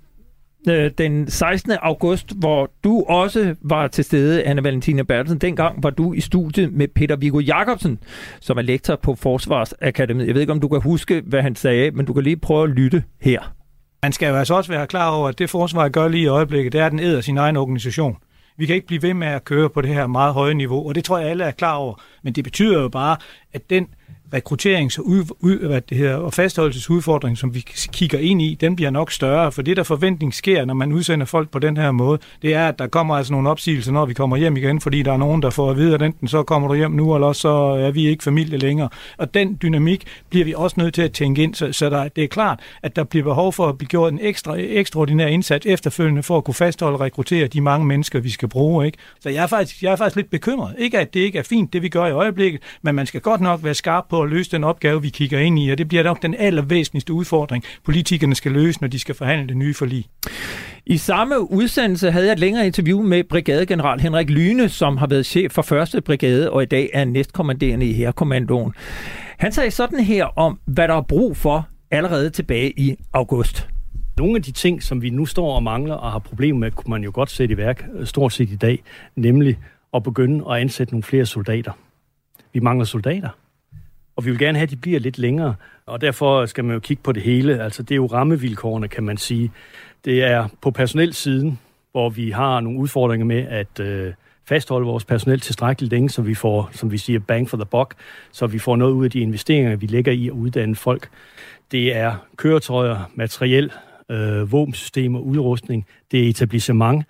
[0.68, 1.73] øh, den 16.
[1.83, 5.38] august, hvor du også var til stede, Anna Valentina Bertelsen.
[5.38, 7.99] Dengang var du i studiet med Peter Viggo Jacobsen,
[8.40, 10.27] som er lektor på Forsvarsakademiet.
[10.27, 12.64] Jeg ved ikke, om du kan huske, hvad han sagde, men du kan lige prøve
[12.64, 13.55] at lytte her.
[14.03, 16.73] Man skal jo altså også være klar over, at det forsvar gør lige i øjeblikket,
[16.73, 18.16] det er, at den æder sin egen organisation.
[18.57, 20.94] Vi kan ikke blive ved med at køre på det her meget høje niveau, og
[20.94, 22.03] det tror jeg alle er klar over.
[22.23, 23.16] Men det betyder jo bare,
[23.53, 23.87] at den
[24.34, 27.60] rekrutterings- og, ud, ud, hvad det hedder, og fastholdelsesudfordring, som vi
[27.92, 31.26] kigger ind i, den bliver nok større, for det der forventning sker, når man udsender
[31.26, 34.14] folk på den her måde, det er, at der kommer altså nogle opsigelser, når vi
[34.14, 36.68] kommer hjem igen, fordi der er nogen, der får at vide, at enten så kommer
[36.68, 38.88] du hjem nu, eller så er vi ikke familie længere.
[39.18, 42.24] Og den dynamik bliver vi også nødt til at tænke ind, så, så der, det
[42.24, 46.22] er klart, at der bliver behov for at blive gjort en ekstra, ekstraordinær indsats efterfølgende
[46.22, 48.86] for at kunne fastholde og rekruttere de mange mennesker, vi skal bruge.
[48.86, 48.98] Ikke?
[49.20, 50.74] Så jeg er, faktisk, jeg er faktisk lidt bekymret.
[50.78, 53.40] Ikke at det ikke er fint, det vi gør i øjeblikket, men man skal godt
[53.40, 56.02] nok være skarp på at løse den opgave, vi kigger ind i, og det bliver
[56.02, 60.07] nok den allervæsentligste udfordring, politikerne skal løse, når de skal forhandle det nye forlig.
[60.87, 65.26] I samme udsendelse havde jeg et længere interview med brigadegeneral Henrik Lyne, som har været
[65.26, 68.72] chef for første brigade og i dag er næstkommanderende i herkommandoen.
[69.38, 73.68] Han sagde sådan her om, hvad der er brug for allerede tilbage i august.
[74.18, 76.90] Nogle af de ting, som vi nu står og mangler og har problemer med, kunne
[76.90, 78.83] man jo godt sætte i værk øh, stort set i dag,
[79.16, 79.59] nemlig
[79.94, 81.72] at begynde at ansætte nogle flere soldater.
[82.52, 83.28] Vi mangler soldater
[84.18, 85.54] og vi vil gerne have, at de bliver lidt længere,
[85.87, 87.62] og derfor skal man jo kigge på det hele.
[87.62, 89.52] Altså, det er jo rammevilkårene, kan man sige.
[90.04, 91.59] Det er på personelsiden,
[91.92, 94.12] hvor vi har nogle udfordringer med at øh,
[94.48, 97.94] fastholde vores personel tilstrækkeligt længe, så vi får, som vi siger, bang for the buck,
[98.33, 101.09] så vi får noget ud af de investeringer, vi lægger i at uddanne folk.
[101.72, 103.72] Det er køretøjer, materiel,
[104.11, 107.04] øh, våbensystemer, udrustning, det er etablissement,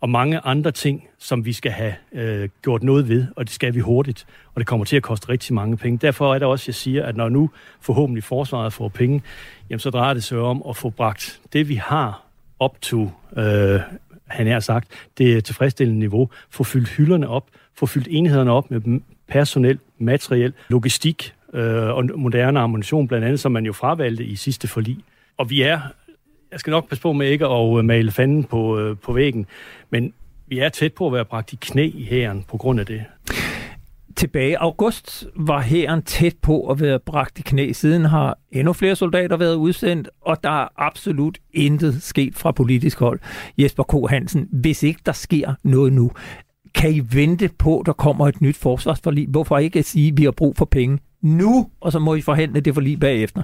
[0.00, 3.74] og mange andre ting, som vi skal have øh, gjort noget ved, og det skal
[3.74, 5.98] vi hurtigt, og det kommer til at koste rigtig mange penge.
[5.98, 9.22] Derfor er det også, jeg siger, at når nu forhåbentlig forsvaret får penge,
[9.70, 12.22] jamen så drejer det sig om at få bragt det, vi har
[12.58, 13.80] op til, øh,
[14.26, 19.00] han har sagt, det tilfredsstillende niveau, få fyldt hylderne op, få fyldt enhederne op med
[19.28, 24.68] personel, materiel, logistik øh, og moderne ammunition, blandt andet, som man jo fravalgte i sidste
[24.68, 24.98] forlig.
[25.36, 25.80] Og vi er
[26.52, 29.46] jeg skal nok passe på med ikke at øh, male fanden på, øh, på væggen,
[29.90, 30.12] men
[30.46, 33.04] vi er tæt på at være bragt i knæ i hæren på grund af det.
[34.16, 37.72] Tilbage i august var hæren tæt på at være bragt i knæ.
[37.72, 42.98] Siden har endnu flere soldater været udsendt, og der er absolut intet sket fra politisk
[42.98, 43.20] hold.
[43.58, 44.10] Jesper K.
[44.10, 46.10] Hansen, hvis ikke der sker noget nu,
[46.74, 49.28] kan I vente på, at der kommer et nyt forsvarsforlig?
[49.28, 52.20] Hvorfor ikke at sige, at vi har brug for penge nu, og så må I
[52.20, 53.42] forhandle det forlig bagefter?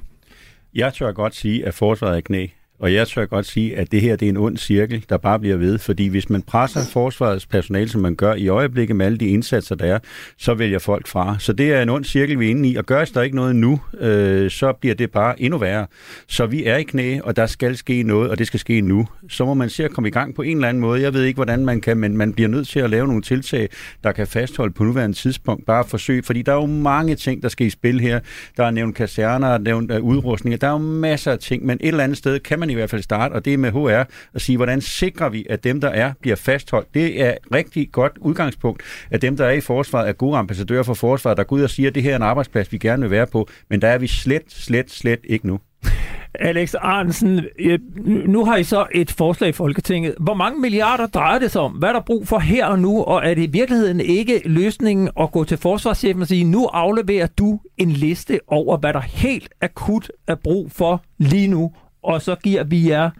[0.74, 2.46] Jeg tør godt sige, at forsvaret er knæ.
[2.78, 5.38] Og jeg tør godt sige, at det her det er en ond cirkel, der bare
[5.38, 5.78] bliver ved.
[5.78, 9.74] Fordi hvis man presser forsvarets personale, som man gør i øjeblikket med alle de indsatser,
[9.74, 9.98] der er,
[10.38, 11.36] så vælger folk fra.
[11.38, 12.76] Så det er en ond cirkel, vi er inde i.
[12.76, 15.86] Og gør der ikke noget nu, øh, så bliver det bare endnu værre.
[16.28, 19.06] Så vi er i knæ, og der skal ske noget, og det skal ske nu.
[19.28, 21.02] Så må man se at komme i gang på en eller anden måde.
[21.02, 23.68] Jeg ved ikke, hvordan man kan, men man bliver nødt til at lave nogle tiltag,
[24.04, 25.66] der kan fastholde på nuværende tidspunkt.
[25.66, 28.20] Bare forsøg, fordi der er jo mange ting, der skal i spil her.
[28.56, 30.58] Der er nævnt kaserner, der er nævnt øh, udrustninger.
[30.58, 32.74] Der er jo masser af ting, men et eller andet sted kan man man i
[32.74, 35.80] hvert fald starte, og det er med HR, at sige, hvordan sikrer vi, at dem,
[35.80, 36.94] der er, bliver fastholdt.
[36.94, 40.82] Det er et rigtig godt udgangspunkt, at dem, der er i forsvaret, er gode ambassadører
[40.82, 43.02] for forsvaret, der går ud og siger, at det her er en arbejdsplads, vi gerne
[43.02, 45.60] vil være på, men der er vi slet, slet, slet ikke nu.
[46.40, 47.78] Alex Arnsen, øh,
[48.26, 50.14] nu har I så et forslag i Folketinget.
[50.20, 51.72] Hvor mange milliarder drejer det sig om?
[51.72, 53.02] Hvad er der brug for her og nu?
[53.02, 57.26] Og er det i virkeligheden ikke løsningen at gå til forsvarschefen og sige, nu afleverer
[57.26, 61.72] du en liste over, hvad der helt akut er brug for lige nu,
[62.06, 63.10] og så giver vi jer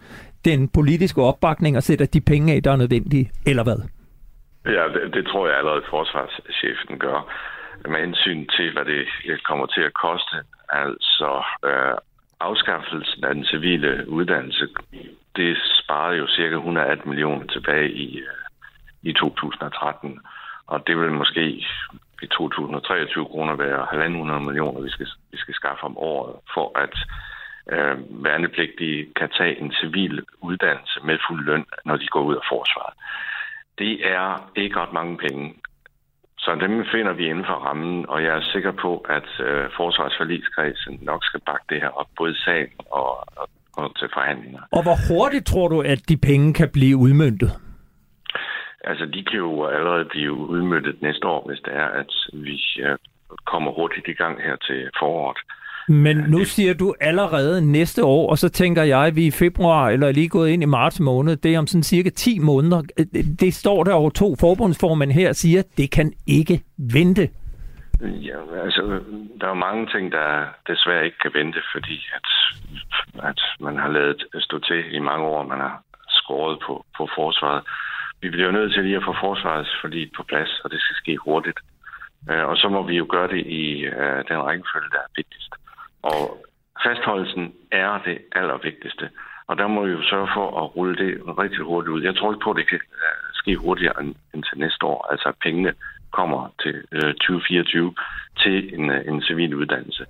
[0.45, 3.79] den politiske opbakning og sætter de penge af, der er nødvendige, eller hvad?
[4.65, 7.19] Ja, det, det tror jeg allerede forsvarschefen gør.
[7.89, 9.03] Med hensyn til, hvad det
[9.43, 10.37] kommer til at koste,
[10.69, 11.95] altså øh,
[12.39, 14.67] afskaffelsen af den civile uddannelse,
[15.35, 18.43] det sparede jo cirka 118 millioner tilbage i, øh,
[19.01, 20.19] i 2013.
[20.67, 21.43] Og det vil måske
[22.21, 26.93] i 2023 kroner være 1.500 millioner, vi skal, vi skal skaffe om året, for at
[27.71, 32.45] øh, værnepligtige kan tage en civil uddannelse med fuld løn, når de går ud af
[32.51, 32.93] forsvaret.
[33.77, 35.55] Det er ikke ret mange penge.
[36.39, 40.99] Så dem finder vi inden for rammen, og jeg er sikker på, at øh, forsvarsforligskredsen
[41.01, 43.09] nok skal bakke det her op, både i sagen og,
[43.41, 44.61] og, og til forhandlinger.
[44.71, 47.51] Og hvor hurtigt tror du, at de penge kan blive udmyndtet?
[48.83, 52.97] Altså, de kan jo allerede blive udmyndtet næste år, hvis det er, at vi øh,
[53.45, 55.37] kommer hurtigt i gang her til foråret.
[55.87, 59.31] Men nu siger du allerede næste år, og så tænker jeg, at vi er i
[59.31, 62.81] februar, eller lige gået ind i marts måned, det er om sådan cirka 10 måneder.
[63.39, 67.29] Det står der over to forbundsformænd her, siger, at det kan ikke vente.
[68.01, 69.01] Ja, altså,
[69.41, 72.27] der er mange ting, der desværre ikke kan vente, fordi at,
[73.29, 77.63] at man har lavet stå til i mange år, man har skåret på, på forsvaret.
[78.21, 81.17] Vi bliver nødt til lige at få forsvaret fordi på plads, og det skal ske
[81.17, 81.59] hurtigt.
[82.29, 85.53] Øh, og så må vi jo gøre det i øh, den rækkefølge, der er vigtigst.
[86.07, 86.21] Og
[86.85, 89.09] fastholdelsen er det allervigtigste.
[89.47, 91.11] Og der må vi jo sørge for at rulle det
[91.43, 92.01] rigtig hurtigt ud.
[92.01, 95.07] Jeg tror ikke på, at det kan øh, ske hurtigere end, til næste år.
[95.11, 95.73] Altså, at pengene
[96.11, 97.93] kommer til øh, 2024
[98.37, 100.05] til en, øh, en civil uddannelse.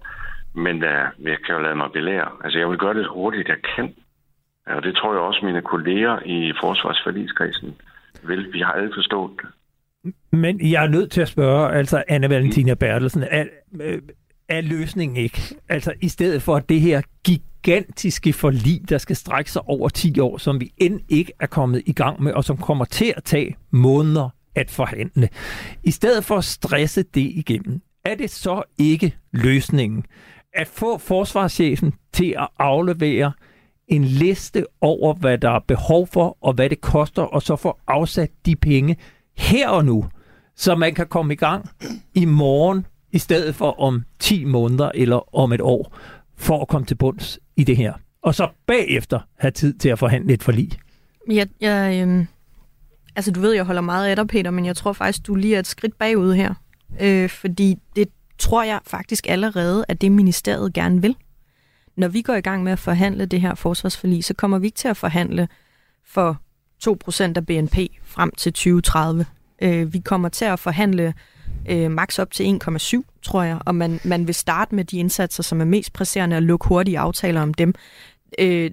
[0.54, 2.30] Men uh, jeg kan jo lade mig belære.
[2.44, 3.96] Altså, jeg vil gøre det så hurtigt, jeg kan.
[4.66, 7.76] Og det tror jeg også mine kolleger i forsvarsforligskredsen
[8.24, 8.54] vil.
[8.54, 9.50] Vi har alle forstået det.
[10.32, 13.46] Men jeg er nødt til at spørge, altså Anne Valentina Bertelsen, er,
[14.50, 15.56] er løsningen ikke?
[15.70, 20.38] Altså i stedet for det her gigantiske forlig, der skal strække sig over 10 år,
[20.38, 23.56] som vi end ikke er kommet i gang med, og som kommer til at tage
[23.72, 25.30] måneder at forhandle.
[25.84, 30.06] I stedet for at stresse det igennem, er det så ikke løsningen
[30.54, 33.32] at få forsvarschefen til at aflevere
[33.88, 37.78] en liste over, hvad der er behov for, og hvad det koster, og så få
[37.88, 38.98] afsat de penge
[39.38, 40.06] her og nu,
[40.56, 41.70] så man kan komme i gang
[42.14, 45.98] i morgen, i stedet for om 10 måneder eller om et år,
[46.36, 47.94] for at komme til bunds i det her.
[48.22, 50.72] Og så bagefter have tid til at forhandle et forlig.
[51.32, 52.26] Ja, jeg, øh,
[53.16, 55.56] altså du ved, jeg holder meget af dig, Peter, men jeg tror faktisk, du lige
[55.56, 56.54] er et skridt bagud her.
[57.02, 61.16] Øh, fordi det tror jeg faktisk allerede, at det ministeriet gerne vil.
[61.96, 64.78] Når vi går i gang med at forhandle det her forsvarsforlig, så kommer vi ikke
[64.78, 65.48] til at forhandle
[66.06, 66.42] for
[66.88, 69.26] 2% af BNP frem til 2030.
[69.62, 71.14] Øh, vi kommer til at forhandle
[71.68, 75.44] øh, maks op til 1,7, tror jeg, og man, man vil starte med de indsatser,
[75.44, 77.74] som er mest presserende, og lukke hurtige aftaler om dem.
[78.40, 78.72] Øh,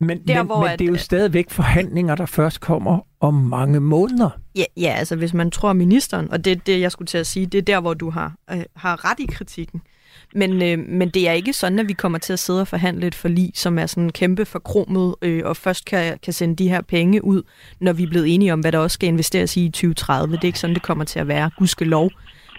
[0.00, 3.34] men, der, men, hvor men at, det er jo stadigvæk forhandlinger, der først kommer om
[3.34, 4.30] mange måneder.
[4.56, 7.26] Ja, ja altså hvis man tror ministeren, og det er det, jeg skulle til at
[7.26, 9.82] sige, det er der, hvor du har, øh, har ret i kritikken.
[10.34, 13.06] Men, øh, men det er ikke sådan, at vi kommer til at sidde og forhandle
[13.06, 16.82] et forlig, som er sådan kæmpe forkromet, øh, og først kan, kan sende de her
[16.82, 17.42] penge ud,
[17.80, 20.36] når vi er blevet enige om, hvad der også skal investeres i i 2030.
[20.36, 21.50] Det er ikke sådan, det kommer til at være.
[21.58, 22.10] Gudske lov.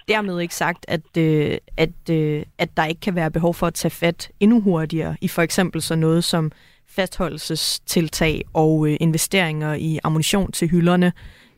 [0.08, 3.74] Dermed ikke sagt, at, øh, at, øh, at der ikke kan være behov for at
[3.74, 6.52] tage fat endnu hurtigere i for eksempel så noget som
[6.88, 11.14] fastholdelsestiltag og øh, investeringer i ammunition til hylderne.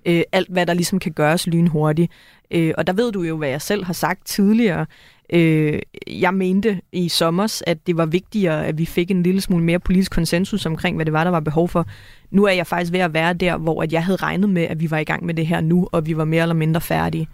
[0.05, 2.11] Øh, alt, hvad der ligesom kan gøres lynhurtigt.
[2.51, 4.85] Øh, og der ved du jo, hvad jeg selv har sagt tidligere,
[5.29, 9.63] Øh, jeg mente i sommers, at det var vigtigere, at vi fik en lille smule
[9.63, 11.85] mere politisk konsensus omkring, hvad det var, der var behov for.
[12.31, 14.79] Nu er jeg faktisk ved at være der, hvor at jeg havde regnet med, at
[14.79, 17.27] vi var i gang med det her nu, og vi var mere eller mindre færdige.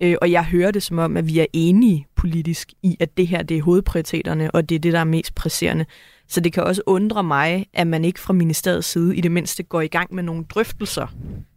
[0.00, 3.26] Øh, og jeg hører det som om, at vi er enige politisk i, at det
[3.26, 5.84] her det er hovedprioriteterne, og det er det, der er mest presserende.
[6.28, 9.62] Så det kan også undre mig, at man ikke fra ministeriets side i det mindste
[9.62, 11.06] går i gang med nogle drøftelser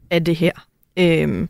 [0.10, 0.52] af det her.
[1.00, 1.48] Øh,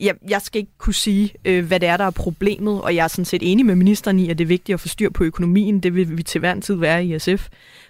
[0.00, 3.04] jeg, jeg skal ikke kunne sige, øh, hvad det er, der er problemet, og jeg
[3.04, 5.24] er sådan set enig med ministeren i, at det er vigtigt at få styr på
[5.24, 5.80] økonomien.
[5.80, 7.48] Det vil vi til hver en tid være i SF.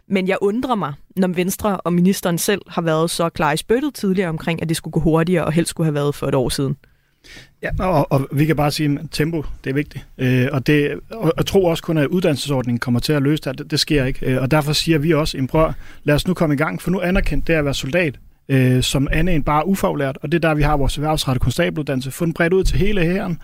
[0.08, 3.94] Men jeg undrer mig, når Venstre og ministeren selv har været så klar i spyttet
[3.94, 6.48] tidligere omkring, at det skulle gå hurtigere, og helst skulle have været for et år
[6.48, 6.76] siden.
[7.62, 10.06] Ja, og, og vi kan bare sige, at tempo, det er vigtigt.
[10.18, 13.58] Øh, og, det, og og tror også kun, at uddannelsesordningen kommer til at løse det.
[13.58, 14.26] Det, det sker ikke.
[14.26, 15.72] Øh, og derfor siger vi også, prøv,
[16.04, 18.18] lad os nu komme i gang, for nu anerkendt det at være soldat
[18.50, 22.10] øh, som andet end bare ufaglært, og det er der, vi har vores erhvervsrette konstabeluddannelse,
[22.10, 23.38] få den bredt ud til hele hæren,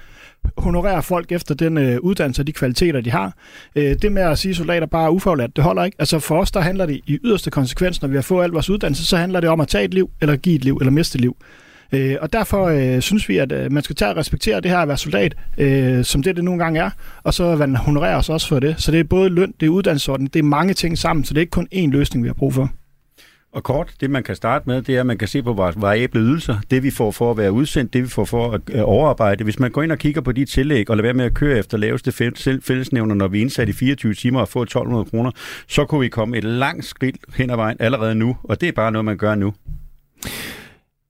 [0.58, 3.32] honorere folk efter den øh, uddannelse og de kvaliteter, de har.
[3.76, 5.96] Øh, det med at sige, at soldater bare er ufaglært, det holder ikke.
[5.98, 8.70] Altså for os, der handler det i yderste konsekvens, når vi har fået al vores
[8.70, 11.16] uddannelse, så handler det om at tage et liv, eller give et liv, eller miste
[11.16, 11.36] et liv.
[11.92, 14.78] Øh, og derfor øh, synes vi, at øh, man skal tage og respektere det her
[14.78, 16.90] at være soldat, øh, som det det nogle gange er,
[17.22, 18.74] og så man honorerer os også for det.
[18.78, 21.38] Så det er både løn, det er uddannelsesordning, det er mange ting sammen, så det
[21.38, 22.70] er ikke kun én løsning, vi har brug for.
[23.56, 25.80] Og kort, det man kan starte med, det er, at man kan se på vores
[25.80, 28.80] variable ydelser, det vi får for at være udsendt, det vi får for at øh,
[28.84, 29.44] overarbejde.
[29.44, 31.58] Hvis man går ind og kigger på de tillæg, og lader være med at køre
[31.58, 32.12] efter laveste
[32.62, 35.30] fællesnævner, når vi er indsat i 24 timer og får 1200 kroner,
[35.68, 38.72] så kunne vi komme et langt skridt hen ad vejen allerede nu, og det er
[38.72, 39.54] bare noget, man gør nu.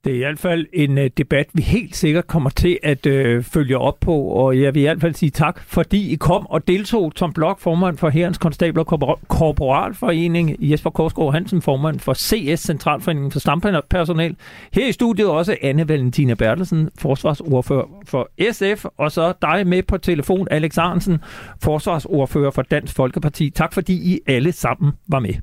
[0.07, 3.45] Det er i hvert fald en uh, debat, vi helt sikkert kommer til at uh,
[3.45, 6.69] følge op på, og jeg vil i hvert fald sige tak, fordi I kom og
[6.69, 7.15] deltog.
[7.15, 8.85] Tom Blok, formand for Herrens Konstabler
[9.29, 14.37] Korporalforening, Jesper Korsgaard Hansen, formand for CS, Centralforeningen for Stampersonal.
[14.73, 19.99] Her i studiet også Anne Valentina Bertelsen, forsvarsordfører for SF, og så dig med på
[19.99, 21.19] telefon, Alex Arnsen,
[21.63, 23.51] forsvarsordfører for Dansk Folkeparti.
[23.51, 25.35] Tak fordi I alle sammen var med.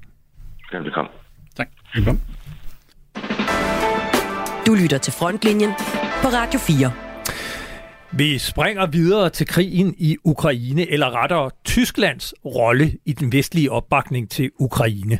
[0.71, 1.11] Velkommen.
[1.55, 1.67] Tak.
[1.95, 2.32] Velkommen.
[4.65, 5.71] Du lytter til Frontlinjen
[6.21, 6.91] på Radio 4.
[8.17, 14.29] Vi springer videre til krigen i Ukraine, eller rettere Tysklands rolle i den vestlige opbakning
[14.29, 15.19] til Ukraine.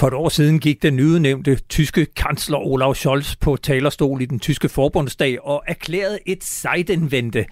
[0.00, 4.38] For et år siden gik den nyudnævnte tyske kansler Olaf Scholz på talerstol i den
[4.38, 7.44] tyske forbundsdag og erklærede et sejdenvente.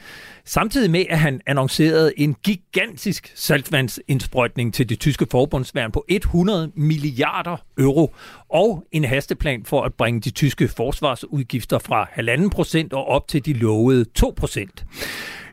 [0.44, 7.56] Samtidig med, at han annoncerede en gigantisk saltvandsindsprøjtning til det tyske forbundsværn på 100 milliarder
[7.78, 8.14] euro
[8.50, 13.44] og en hasteplan for at bringe de tyske forsvarsudgifter fra 1,5 procent og op til
[13.44, 14.84] de lovede 2 procent.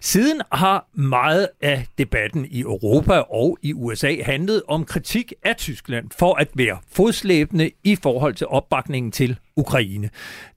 [0.01, 6.08] Siden har meget af debatten i Europa og i USA handlet om kritik af Tyskland
[6.17, 10.10] for at være fodslæbende i forhold til opbakningen til Ukraine.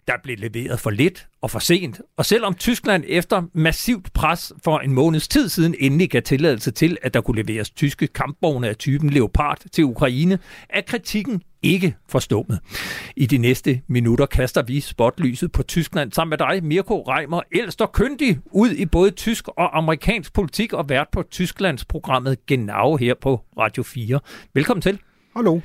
[0.07, 4.79] Der blev leveret for lidt og for sent, og selvom Tyskland efter massivt pres for
[4.79, 8.77] en måneds tid siden endelig gav tilladelse til, at der kunne leveres tyske kampvogne af
[8.77, 12.61] typen Leopard til Ukraine, er kritikken ikke forstummet.
[13.17, 17.81] I de næste minutter kaster vi spotlyset på Tyskland sammen med dig, Mirko Reimer, ældst
[17.81, 22.97] og kyndig ud i både tysk og amerikansk politik og vært på Tysklands programmet Genau
[22.97, 24.21] her på Radio 4.
[24.55, 24.99] Velkommen til.
[25.37, 25.61] Hallo.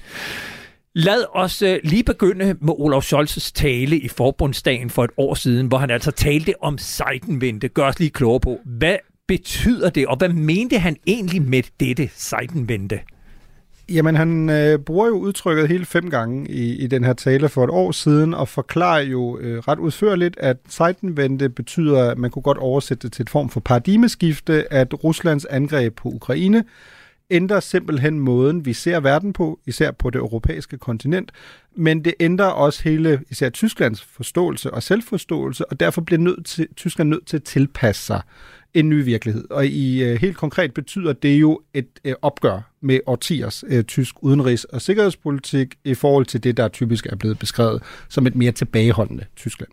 [0.95, 5.67] Lad os uh, lige begynde med Olaf Scholz' tale i forbundsdagen for et år siden,
[5.67, 7.67] hvor han altså talte om sejtenvente.
[7.67, 12.09] Gør os lige klogere på, hvad betyder det, og hvad mente han egentlig med dette
[12.15, 12.99] sejtenvente?
[13.89, 17.63] Jamen, han øh, bruger jo udtrykket hele fem gange i, i den her tale for
[17.63, 22.43] et år siden, og forklarer jo øh, ret udførligt, at Zeitenwende betyder, at man kunne
[22.43, 26.63] godt oversætte det til et form for paradigmeskifte, at Ruslands angreb på Ukraine
[27.29, 31.31] ændrer simpelthen måden, vi ser verden på, især på det europæiske kontinent,
[31.75, 36.67] men det ændrer også hele, især Tysklands forståelse og selvforståelse, og derfor bliver nødt til,
[36.75, 38.21] Tyskland nødt til at tilpasse sig
[38.73, 39.45] en ny virkelighed.
[39.49, 44.15] Og i øh, helt konkret betyder det jo et øh, opgør med årtiers øh, tysk
[44.21, 48.51] udenrigs- og sikkerhedspolitik i forhold til det, der typisk er blevet beskrevet som et mere
[48.51, 49.69] tilbageholdende Tyskland.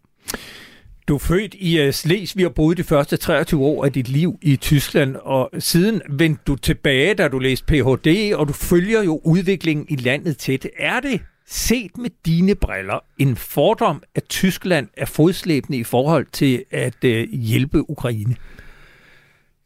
[1.08, 4.38] Du er født i uh, Slesvig og boede de første 23 år af dit liv
[4.42, 9.20] i Tyskland, og siden vendte du tilbage, da du læste Ph.D., og du følger jo
[9.24, 10.66] udviklingen i landet tæt.
[10.78, 16.64] Er det set med dine briller en fordom, at Tyskland er fodslæbende i forhold til
[16.70, 18.36] at uh, hjælpe Ukraine?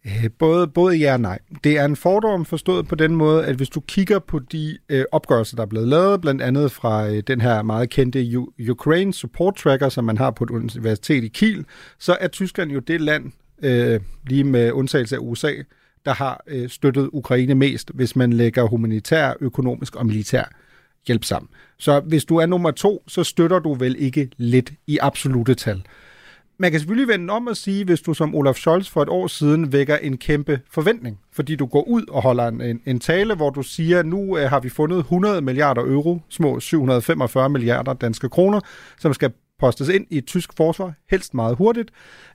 [0.07, 1.39] Øh, både, både ja og nej.
[1.65, 5.05] Det er en fordom forstået på den måde, at hvis du kigger på de øh,
[5.13, 9.15] opgørelser, der er blevet lavet, blandt andet fra øh, den her meget kendte U- Ukraine
[9.15, 11.65] Support Tracker, som man har på et universitet i Kiel,
[11.99, 15.53] så er Tyskland jo det land, øh, lige med undtagelse af USA,
[16.05, 20.45] der har øh, støttet Ukraine mest, hvis man lægger humanitær, økonomisk og militær
[21.07, 21.49] hjælp sammen.
[21.79, 25.83] Så hvis du er nummer to, så støtter du vel ikke lidt i absolute tal
[26.59, 29.27] man kan selvfølgelig vende om og sige, hvis du som Olaf Scholz for et år
[29.27, 33.35] siden vækker en kæmpe forventning, fordi du går ud og holder en, en, en tale,
[33.35, 38.29] hvor du siger, nu øh, har vi fundet 100 milliarder euro, små 745 milliarder danske
[38.29, 38.61] kroner,
[38.99, 41.91] som skal postes ind i et tysk forsvar, helst meget hurtigt,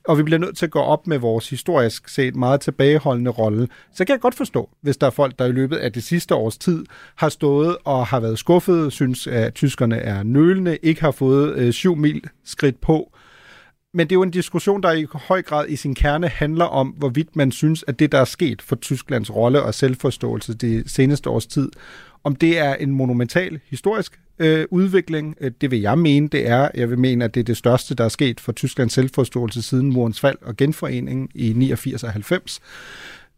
[0.08, 3.68] og vi bliver nødt til at gå op med vores historisk set meget tilbageholdende rolle.
[3.94, 6.36] Så kan jeg godt forstå, hvis der er folk, der i løbet af det sidste
[6.36, 11.12] års tid har stået og har været skuffet, synes, at tyskerne er nølende, ikke har
[11.12, 13.12] fået øh, syv mil skridt på,
[13.94, 16.88] men det er jo en diskussion, der i høj grad i sin kerne handler om,
[16.88, 21.30] hvorvidt man synes, at det, der er sket for Tysklands rolle og selvforståelse det seneste
[21.30, 21.70] års tid,
[22.24, 25.36] om det er en monumental historisk øh, udvikling.
[25.42, 26.70] Øh, det vil jeg mene, det er.
[26.76, 29.94] Jeg vil mene, at det er det største, der er sket for Tysklands selvforståelse siden
[29.94, 32.62] murens fald og genforeningen i 89 og 90.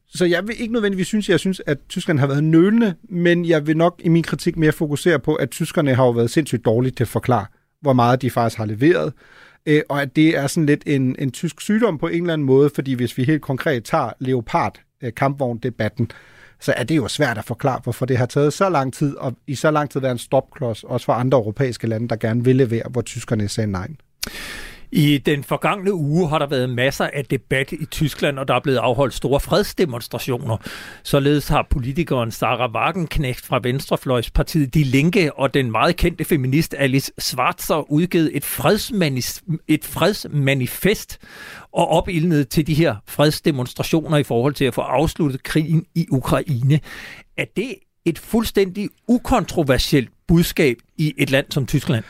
[0.08, 3.68] Så jeg vil ikke nødvendigvis synes, jeg synes, at Tyskland har været nølende, men jeg
[3.68, 6.98] vil nok i min kritik mere fokusere på, at tyskerne har jo været sindssygt dårligt
[6.98, 7.46] til at forklare,
[7.82, 9.14] hvor meget de faktisk har leveret
[9.66, 12.46] øh, og at det er sådan lidt en, en tysk sygdom på en eller anden
[12.46, 16.18] måde, fordi hvis vi helt konkret tager Leopard-kampvogn-debatten, øh,
[16.62, 19.34] så er det jo svært at forklare, hvorfor det har taget så lang tid, og
[19.48, 22.56] i så lang tid været en stopklods, også for andre europæiske lande, der gerne vil
[22.56, 23.88] levere, hvor tyskerne sagde nej.
[24.92, 28.60] I den forgangne uge har der været masser af debat i Tyskland, og der er
[28.60, 30.58] blevet afholdt store fredsdemonstrationer.
[31.04, 37.12] Således har politikeren Sarah Wagenknecht fra Venstrefløjspartiet De Linke og den meget kendte feminist Alice
[37.20, 41.18] Schwarzer udgivet et, fredsmanis- et fredsmanifest
[41.72, 46.80] og opildnet til de her fredsdemonstrationer i forhold til at få afsluttet krigen i Ukraine.
[47.38, 47.76] Er det
[48.06, 52.04] et fuldstændig ukontroversielt budskab i et land som Tyskland?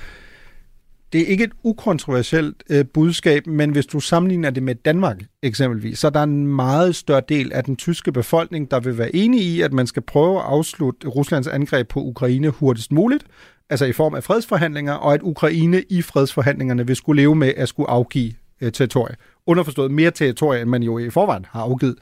[1.14, 5.99] Det er ikke et ukontroversielt øh, budskab, men hvis du sammenligner det med Danmark eksempelvis,
[5.99, 9.43] så er der en meget større del af den tyske befolkning, der vil være enige
[9.43, 13.24] i, at man skal prøve at afslutte Ruslands angreb på Ukraine hurtigst muligt,
[13.70, 17.70] altså i form af fredsforhandlinger, og at Ukraine i fredsforhandlingerne vil skulle leve med at
[17.70, 19.16] skulle afgive øh, territorie.
[19.45, 21.95] Underforstået mere territorie, end man jo i forvejen har afgivet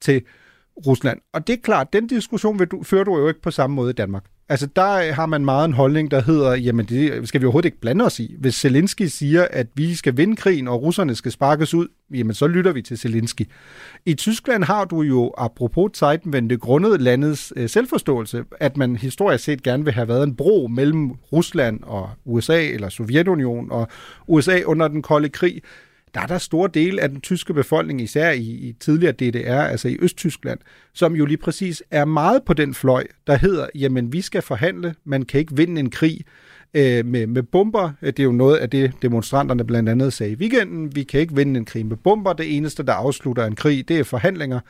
[0.00, 0.22] til
[0.86, 1.20] Rusland.
[1.32, 3.90] Og det er klart, den diskussion vil du, fører du jo ikke på samme måde
[3.90, 4.24] i Danmark.
[4.50, 7.80] Altså, der har man meget en holdning, der hedder, jamen, det skal vi overhovedet ikke
[7.80, 8.36] blande os i.
[8.38, 12.46] Hvis Zelensky siger, at vi skal vinde krigen, og russerne skal sparkes ud, jamen, så
[12.46, 13.42] lytter vi til Zelensky.
[14.06, 19.62] I Tyskland har du jo, apropos Zeitenwende, grundet landets øh, selvforståelse, at man historisk set
[19.62, 23.88] gerne vil have været en bro mellem Rusland og USA, eller Sovjetunionen og
[24.26, 25.62] USA under den kolde krig,
[26.14, 29.88] der er der store dele af den tyske befolkning, især i, i tidligere DDR, altså
[29.88, 30.58] i Østtyskland,
[30.94, 34.94] som jo lige præcis er meget på den fløj, der hedder, jamen vi skal forhandle,
[35.04, 36.20] man kan ikke vinde en krig
[36.74, 37.90] øh, med, med bomber.
[38.00, 40.96] Det er jo noget af det, demonstranterne blandt andet sagde i weekenden.
[40.96, 42.32] Vi kan ikke vinde en krig med bomber.
[42.32, 44.60] Det eneste, der afslutter en krig, det er forhandlinger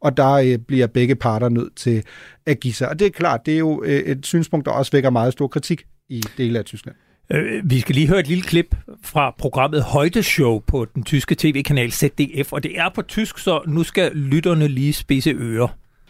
[0.00, 2.04] og der øh, bliver begge parter nødt til
[2.46, 2.88] at give sig.
[2.88, 5.48] Og det er klart, det er jo øh, et synspunkt, der også vækker meget stor
[5.48, 6.96] kritik i dele af Tyskland.
[7.30, 11.92] Øh, vi skal lige høre et lille klip fra programmet Højdeshow på den tyske tv-kanal
[11.92, 15.68] ZDF, og det er på tysk, så nu skal lytterne lige spidse ører.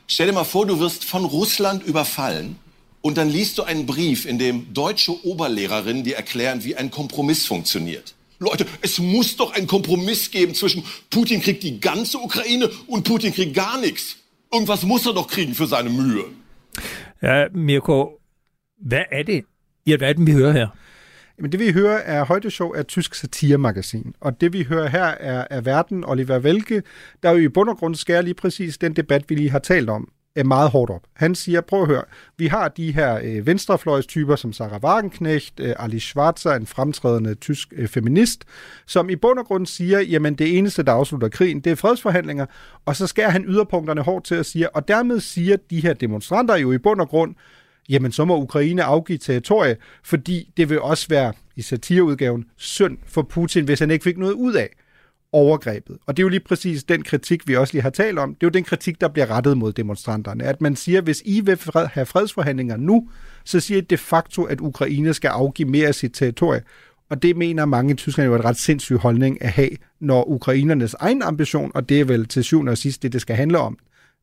[0.08, 2.58] Stell dir mal vor, du wirst von Russland überfallen
[3.02, 7.46] und dann liest du einen Brief, in dem deutsche Oberlehrerinnen dir erklären, wie ein Kompromiss
[7.46, 8.14] funktioniert.
[8.38, 13.32] Leute, es muss doch einen Kompromiss geben zwischen Putin kriegt die ganze Ukraine und Putin
[13.32, 14.16] kriegt gar nichts.
[14.52, 16.24] Irgendwas muss er doch kriegen für seine Mühe.
[17.22, 18.20] Ja, Mirko,
[18.78, 19.44] hvad er det
[19.86, 20.68] i alverden, vi hører her?
[21.38, 25.46] Men det vi hører er Højdeshow er tysk satiremagasin, og det vi hører her er,
[25.50, 26.82] er Verden Oliver Velke,
[27.22, 29.90] der jo i bund og grund skærer lige præcis den debat, vi lige har talt
[29.90, 31.02] om, er meget hårdt op.
[31.14, 32.02] Han siger, prøv at høre,
[32.36, 37.72] vi har de her øh, venstrefløjstyper som Sarah Wagenknecht, øh, Alice Schwarzer, en fremtrædende tysk
[37.76, 38.44] øh, feminist,
[38.86, 42.46] som i bund og grund siger, jamen det eneste, der afslutter krigen, det er fredsforhandlinger,
[42.86, 46.56] og så skærer han yderpunkterne hårdt til at sige, og dermed siger de her demonstranter
[46.56, 47.34] jo i bund og grund,
[47.88, 53.22] jamen så må Ukraine afgive territorie, fordi det vil også være i satireudgaven synd for
[53.22, 54.68] Putin, hvis han ikke fik noget ud af
[55.32, 55.98] overgrebet.
[56.06, 58.34] Og det er jo lige præcis den kritik, vi også lige har talt om.
[58.34, 60.44] Det er jo den kritik, der bliver rettet mod demonstranterne.
[60.44, 63.08] At man siger, hvis I vil have fredsforhandlinger nu,
[63.44, 66.62] så siger I de facto, at Ukraine skal afgive mere af sit territorie.
[67.10, 69.70] Og det mener mange i Tyskland jo er et ret sindssyg holdning at have,
[70.00, 73.36] når ukrainernes egen ambition, og det er vel til syvende og sidst det, det skal
[73.36, 73.78] handle om,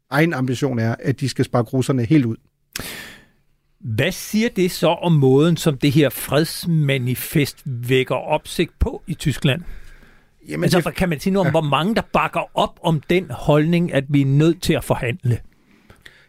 [0.10, 2.36] egen ambition er, at de skal sparke russerne helt ud.
[3.84, 9.62] Hvad siger det så om måden, som det her fredsmanifest vækker opsigt på i Tyskland?
[10.50, 10.96] Jamen, altså, det...
[10.96, 11.52] kan man sige noget om, ja.
[11.52, 15.40] hvor mange der bakker op om den holdning, at vi er nødt til at forhandle?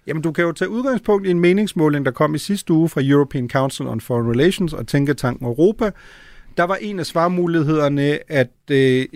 [0.07, 3.01] Jamen, du kan jo tage udgangspunkt i en meningsmåling, der kom i sidste uge fra
[3.05, 5.91] European Council on Foreign Relations og Tænketanken Europa.
[6.57, 9.07] Der var en af svarmulighederne, at øh,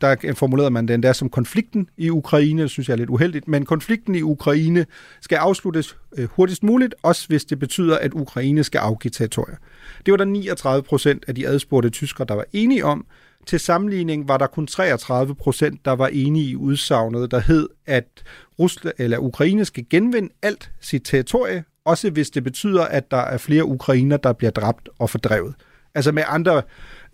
[0.00, 3.48] der formulerede man den der som konflikten i Ukraine, det synes jeg er lidt uheldigt,
[3.48, 4.86] men konflikten i Ukraine
[5.20, 9.56] skal afsluttes øh, hurtigst muligt, også hvis det betyder, at Ukraine skal afgive territorier.
[10.06, 13.06] Det var der 39 procent af de adspurgte tyskere, der var enige om.
[13.46, 18.22] Til sammenligning var der kun 33 procent, der var enige i udsagnet, der hed, at
[18.58, 23.38] Rusland, eller Ukraine skal genvinde alt sit territorie, også hvis det betyder, at der er
[23.38, 25.54] flere ukrainer, der bliver dræbt og fordrevet.
[25.94, 26.62] Altså med andre,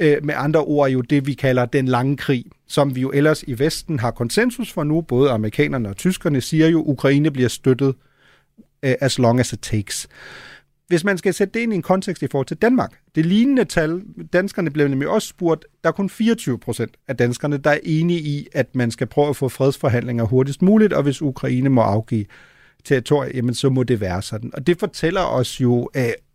[0.00, 3.42] øh, med andre ord jo det, vi kalder den lange krig, som vi jo ellers
[3.42, 5.00] i Vesten har konsensus for nu.
[5.00, 7.94] Både amerikanerne og tyskerne siger jo, at Ukraine bliver støttet
[8.82, 10.08] øh, as long as it takes.
[10.88, 13.64] Hvis man skal sætte det ind i en kontekst i forhold til Danmark, det lignende
[13.64, 17.78] tal, danskerne blev nemlig også spurgt, der er kun 24 procent af danskerne, der er
[17.82, 21.80] enige i, at man skal prøve at få fredsforhandlinger hurtigst muligt, og hvis Ukraine må
[21.80, 22.24] afgive
[22.84, 24.50] territorier, jamen så må det være sådan.
[24.54, 25.90] Og det fortæller os jo,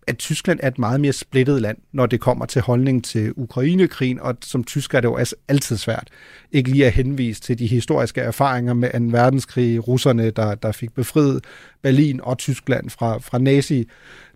[0.07, 4.19] at Tyskland er et meget mere splittet land, når det kommer til holdning til Ukrainekrigen,
[4.19, 6.09] og som tysker er det jo altså altid svært
[6.51, 9.17] ikke lige at henvise til de historiske erfaringer med 2.
[9.17, 11.43] verdenskrig, russerne, der, der fik befriet
[11.83, 13.87] Berlin og Tyskland fra, fra nazi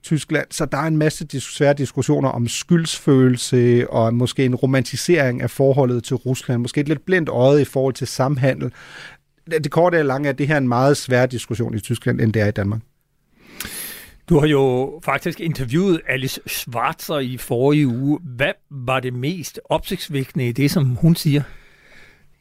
[0.03, 0.47] Tyskland.
[0.51, 6.03] Så der er en masse svære diskussioner om skyldsfølelse og måske en romantisering af forholdet
[6.03, 8.71] til Rusland, måske et lidt blindt øje i forhold til samhandel.
[9.51, 12.21] Det korte og lange er, at det her er en meget svær diskussion i Tyskland,
[12.21, 12.81] end det er i Danmark.
[14.29, 18.19] Du har jo faktisk interviewet Alice Schwarzer i forrige uge.
[18.23, 21.41] Hvad var det mest opsigtsvækkende i det, som hun siger?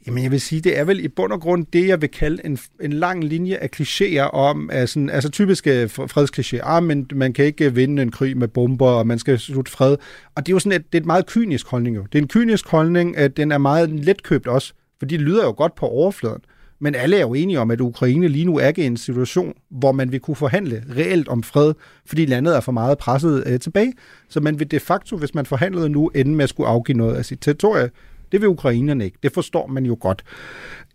[0.06, 2.44] Jamen jeg vil sige, det er vel i bund og grund det, jeg vil kalde
[2.44, 6.60] en, en lang linje af klichéer om, altså, altså typiske fredsklichéer.
[6.62, 9.96] Ah, men man kan ikke vinde en krig med bomber, og man skal slutte fred.
[10.34, 12.02] Og det er jo sådan et, det er et meget kynisk holdning jo.
[12.02, 15.54] Det er en kynisk holdning, at den er meget letkøbt også, fordi det lyder jo
[15.56, 16.40] godt på overfladen.
[16.80, 19.92] Men alle er jo enige om, at Ukraine lige nu er i en situation, hvor
[19.92, 21.74] man vil kunne forhandle reelt om fred,
[22.06, 23.92] fordi landet er for meget presset øh, tilbage.
[24.28, 27.14] Så man vil de facto, hvis man forhandlede nu, ende med at skulle afgive noget
[27.14, 27.90] af sit territorie.
[28.32, 29.18] Det vil ukrainerne ikke.
[29.22, 30.24] Det forstår man jo godt.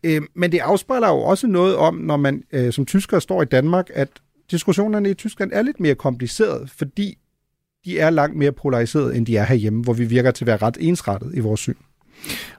[0.04, 3.46] Øh, men det afspejler jo også noget om, når man øh, som tysker står i
[3.46, 4.10] Danmark, at
[4.52, 7.18] diskussionerne i Tyskland er lidt mere komplicerede, fordi
[7.86, 10.58] de er langt mere polariseret, end de er herhjemme, hvor vi virker til at være
[10.58, 11.76] ret ensrettet i vores syn.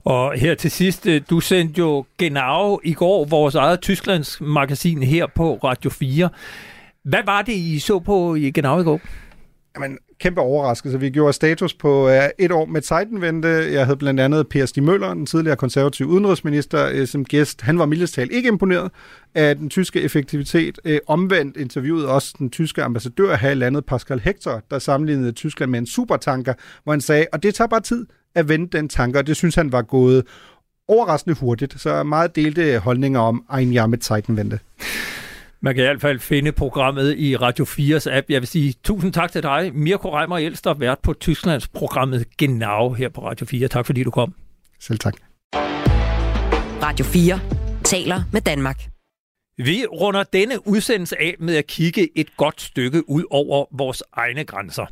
[0.05, 5.03] Og her til sidst, øh, du sendte jo Genau i går, vores eget Tysklands magasin
[5.03, 6.29] her på Radio 4.
[7.05, 9.01] Hvad var det, I så på i Genau i går?
[9.77, 11.01] Jamen, kæmpe overraskelse.
[11.01, 13.49] Vi gjorde status på uh, et år med Zeitenwende.
[13.49, 17.61] Jeg havde blandt andet Per Stig Møller, den tidligere konservative udenrigsminister, uh, som gæst.
[17.61, 18.91] Han var mildest ikke imponeret
[19.35, 20.79] af den tyske effektivitet.
[20.89, 25.71] Uh, omvendt interviewede også den tyske ambassadør her i landet, Pascal Hector, der sammenlignede Tyskland
[25.71, 26.55] med en supertanker,
[26.85, 29.55] hvor han sagde, og det tager bare tid at vende den tanke, og det synes
[29.55, 30.27] han var gået
[30.89, 31.81] overraskende hurtigt.
[31.81, 34.59] Så meget delte holdninger om Ein Jahr mit Zeitenwende.
[35.61, 38.31] Man kan i hvert fald finde programmet i Radio 4's app.
[38.31, 42.93] Jeg vil sige tusind tak til dig, Mirko Reimer Elster, vært på Tysklands programmet Genau
[42.93, 43.69] her på Radio 4.
[43.69, 44.35] Tak fordi du kom.
[44.81, 45.15] Selv tak.
[46.83, 47.41] Radio 4
[47.85, 48.94] taler med Danmark.
[49.57, 54.45] Vi runder denne udsendelse af med at kigge et godt stykke ud over vores egne
[54.45, 54.87] grænser.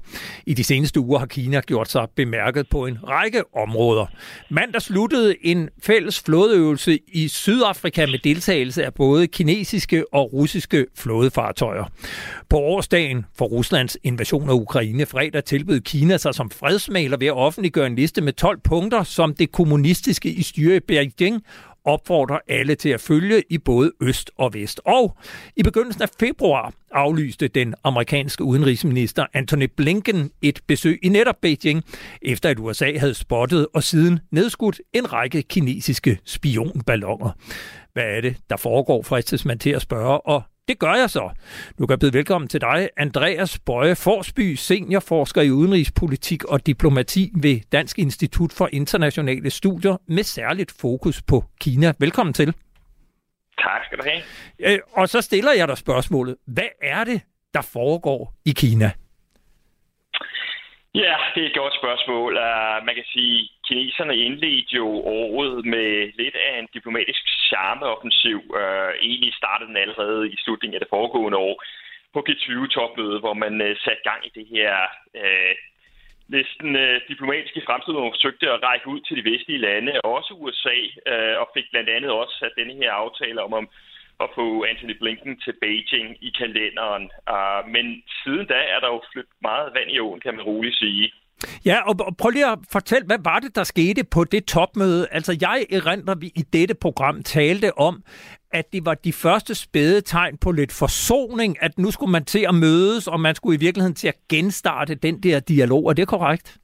[0.46, 4.06] I de seneste uger har Kina gjort sig bemærket på en række områder.
[4.50, 11.84] Mandag sluttede en fælles flådeøvelse i Sydafrika med deltagelse af både kinesiske og russiske flådefartøjer.
[12.48, 17.36] På årsdagen for Ruslands invasion af Ukraine fredag tilbød Kina sig som fredsmaler ved at
[17.36, 21.42] offentliggøre en liste med 12 punkter, som det kommunistiske i styre i Beijing
[21.85, 24.80] opfordrer alle til at følge i både øst og vest.
[24.85, 25.16] Og
[25.57, 31.83] i begyndelsen af februar aflyste den amerikanske udenrigsminister Antony Blinken et besøg i netop Beijing,
[32.22, 37.30] efter at USA havde spottet og siden nedskudt en række kinesiske spionballoner.
[37.93, 41.30] Hvad er det, der foregår, fristes man til at spørge, og det gør jeg så.
[41.78, 47.30] Nu kan jeg byde velkommen til dig, Andreas Bøje Forsby, seniorforsker i udenrigspolitik og diplomati
[47.42, 51.92] ved Dansk Institut for Internationale Studier med særligt fokus på Kina.
[52.00, 52.54] Velkommen til.
[53.58, 54.22] Tak skal du have.
[54.74, 56.36] Øh, og så stiller jeg dig spørgsmålet.
[56.46, 57.20] Hvad er det,
[57.54, 58.90] der foregår i Kina?
[60.94, 62.32] Ja, det er et godt spørgsmål.
[62.36, 64.89] Uh, man kan sige, kineserne indledte jo
[65.20, 65.89] året med
[66.20, 68.41] lidt af en diplomatisk charmeoffensiv.
[68.61, 71.55] Øh, egentlig startede den allerede i slutningen af det foregående år
[72.14, 74.73] på G20-topmødet, hvor man øh, satte gang i det her
[75.23, 75.55] øh,
[76.37, 80.33] næsten øh, diplomatiske fremstød, hvor man forsøgte at række ud til de vestlige lande, også
[80.43, 80.79] USA,
[81.12, 83.66] øh, og fik blandt andet også sat denne her aftale om, om
[84.25, 87.05] at få Anthony Blinken til Beijing i kalenderen.
[87.35, 90.79] Uh, men siden da er der jo flyttet meget vand i åen, kan man roligt
[90.79, 91.12] sige.
[91.64, 95.09] Ja, og, og prøv lige at fortælle, hvad var det, der skete på det topmøde?
[95.11, 98.03] Altså, jeg erindrer, vi i dette program talte om,
[98.53, 102.47] at det var de første spæde tegn på lidt forsoning, at nu skulle man til
[102.49, 105.88] at mødes, og man skulle i virkeligheden til at genstarte den der dialog.
[105.88, 106.57] Er det korrekt?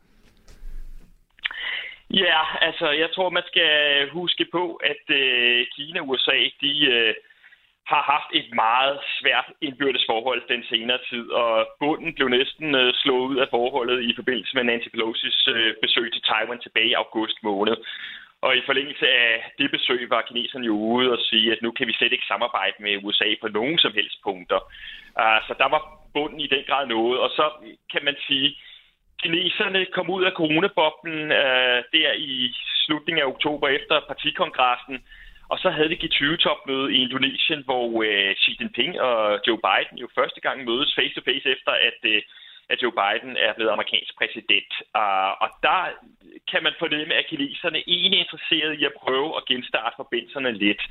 [2.10, 3.70] Ja, altså, jeg tror, man skal
[4.12, 6.86] huske på, at øh, Kina og USA, de...
[6.86, 7.14] Øh,
[7.92, 12.94] har haft et meget svært indbyrdes forhold den senere tid, og bunden blev næsten øh,
[12.94, 17.00] slået ud af forholdet i forbindelse med Nancy Pelosi's øh, besøg til Taiwan tilbage i
[17.02, 17.76] august måned.
[18.40, 21.86] Og i forlængelse af det besøg var kineserne jo ude og sige, at nu kan
[21.86, 24.60] vi slet ikke samarbejde med USA på nogen som helst punkter.
[25.20, 25.82] Uh, så der var
[26.14, 27.18] bunden i den grad noget.
[27.20, 27.44] Og så
[27.92, 28.48] kan man sige,
[29.22, 34.96] kineserne kom ud af coronaboblen uh, der i slutningen af oktober efter partikongressen,
[35.52, 40.08] og så havde vi G20-topmøde i Indonesien, hvor øh, Xi Jinping og Joe Biden jo
[40.18, 42.22] første gang mødes face-to-face efter, at, øh,
[42.72, 44.72] at Joe Biden er blevet amerikansk præsident.
[45.00, 45.82] Uh, og der
[46.50, 50.82] kan man fornemme, at kineserne egentlig er interesseret i at prøve at genstarte forbindelserne lidt.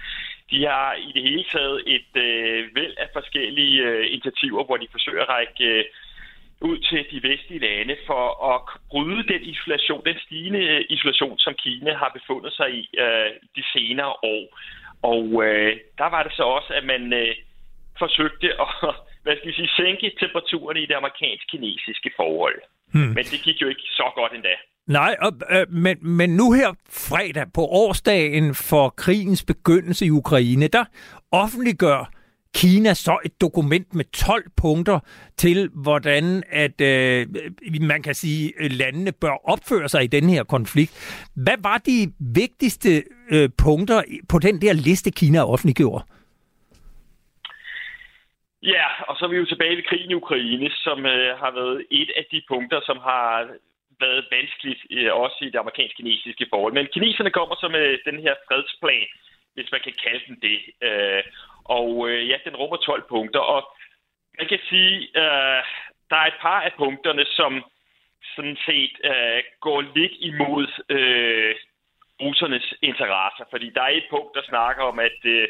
[0.51, 4.87] De har i det hele taget et øh, væld af forskellige øh, initiativer, hvor de
[4.91, 5.85] forsøger at række Øh,
[6.61, 11.93] ud til de vestlige lande for at bryde den isolation, den stigende isolation, som Kina
[11.93, 14.43] har befundet sig i øh, de senere år.
[15.01, 17.35] Og øh, der var det så også, at man øh,
[17.99, 18.69] forsøgte at
[19.23, 22.59] hvad skal vi sige, sænke temperaturen i det amerikansk-kinesiske forhold.
[22.93, 23.01] Hmm.
[23.01, 24.55] Men det gik jo ikke så godt endda.
[24.87, 30.67] Nej, og, øh, men, men nu her fredag på årsdagen for krigens begyndelse i Ukraine,
[30.67, 30.85] der
[31.31, 32.11] offentliggør
[32.59, 34.99] Kina så et dokument med 12 punkter
[35.37, 37.27] til, hvordan at øh,
[37.81, 40.91] man kan sige, landene bør opføre sig i den her konflikt.
[41.45, 42.89] Hvad var de vigtigste
[43.31, 43.99] øh, punkter
[44.31, 46.03] på den der liste, Kina offentliggjorde?
[48.63, 51.85] Ja, og så er vi jo tilbage ved krigen i Ukraine, som øh, har været
[51.91, 53.47] et af de punkter, som har
[53.99, 56.73] været vanskeligt, øh, også i det amerikansk-kinesiske forhold.
[56.73, 59.09] Men kineserne kommer så med den her fredsplan,
[59.55, 60.57] hvis man kan kalde den det.
[60.87, 61.23] Øh,
[61.69, 63.61] og øh, ja, den rummer 12 punkter, og
[64.37, 65.61] man kan sige, øh,
[66.09, 67.63] der er et par af punkterne, som
[68.35, 71.55] sådan set øh, går lidt imod øh,
[72.21, 73.45] russernes interesser.
[73.49, 75.47] Fordi der er et punkt, der snakker om, at øh,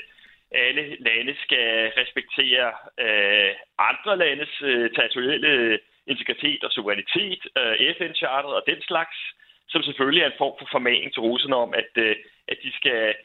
[0.51, 2.68] alle lande skal respektere
[3.05, 9.18] øh, andre landes øh, territoriale integritet og suverænitet, øh, FN-charteret og den slags,
[9.70, 12.15] som selvfølgelig er en form for formaning til russerne om, at, øh,
[12.47, 13.15] at de skal øh,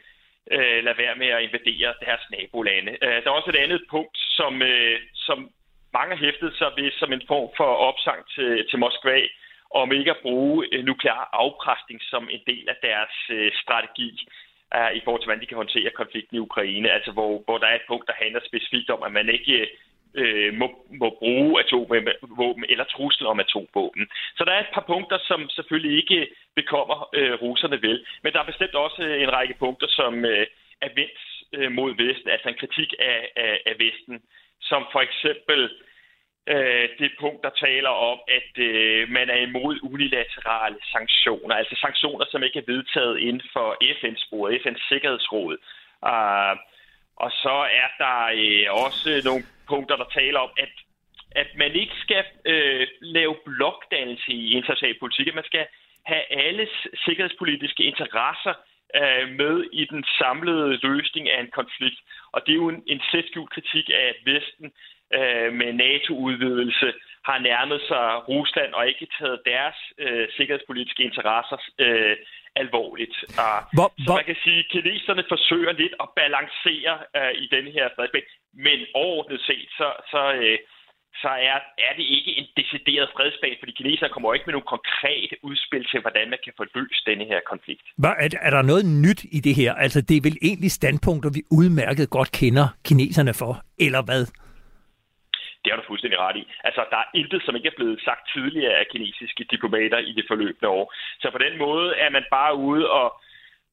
[0.51, 2.93] Øh, lade være med at invadere deres nabolande.
[3.03, 5.51] Øh, der er også et andet punkt, som, øh, som
[5.93, 9.21] mange har hæftet sig ved som en form for opsang til, til Moskva,
[9.71, 14.11] om ikke at bruge øh, nuklear afpresning som en del af deres øh, strategi
[14.77, 16.91] øh, i forhold til, hvordan de kan håndtere konflikten i Ukraine.
[16.91, 19.69] Altså, hvor, hvor der er et punkt, der handler specifikt om, at man ikke
[20.15, 20.67] øh, må,
[21.01, 24.07] må bruge atomvåben eller trusler om atomvåben.
[24.37, 28.07] Så der er et par punkter, som selvfølgelig ikke bekommer øh, russerne vel.
[28.23, 30.47] Men der er bestemt også øh, en række punkter, som øh,
[30.81, 31.21] er vendt
[31.53, 34.23] øh, mod Vesten, altså en kritik af, af, af Vesten,
[34.61, 35.71] som for eksempel
[36.49, 42.25] øh, det punkt, der taler om, at øh, man er imod unilaterale sanktioner, altså sanktioner,
[42.31, 45.57] som ikke er vedtaget inden for FN-sporet, FN's Sikkerhedsråd.
[46.03, 46.57] Uh, ah,
[47.17, 50.73] og så er der øh, også nogle punkter, der taler om, at,
[51.31, 55.67] at man ikke skal øh, lave blokdannelse i international politik, at man skal
[56.07, 56.73] have alles
[57.05, 58.55] sikkerhedspolitiske interesser
[59.01, 62.01] øh, med i den samlede løsning af en konflikt.
[62.33, 64.73] Og det er jo en, en selvskjult kritik af, at Vesten
[65.17, 66.93] øh, med NATO-udvidelse
[67.25, 72.17] har nærmet sig Rusland og ikke taget deres øh, sikkerhedspolitiske interesser øh,
[72.63, 73.17] alvorligt.
[73.43, 74.17] Uh, hvor, så hvor...
[74.21, 78.27] man kan sige, at kineserne forsøger lidt at balancere uh, i den her fredsplan,
[78.67, 80.59] men overordnet set, så, så, uh,
[81.23, 85.35] så er, er det ikke en decideret fredsplan, fordi kineserne kommer ikke med nogle konkrete
[85.49, 87.87] udspil til, hvordan man kan få løst denne her konflikt.
[88.03, 89.71] Hvad, er, er der noget nyt i det her?
[89.85, 93.53] Altså, det er vel egentlig standpunkter, vi udmærket godt kender kineserne for,
[93.87, 94.23] eller hvad?
[95.63, 96.45] Det har du fuldstændig ret i.
[96.65, 100.25] Altså, der er intet, som ikke er blevet sagt tidligere af kinesiske diplomater i det
[100.29, 100.95] forløbende år.
[101.21, 103.09] Så på den måde er man bare ude og,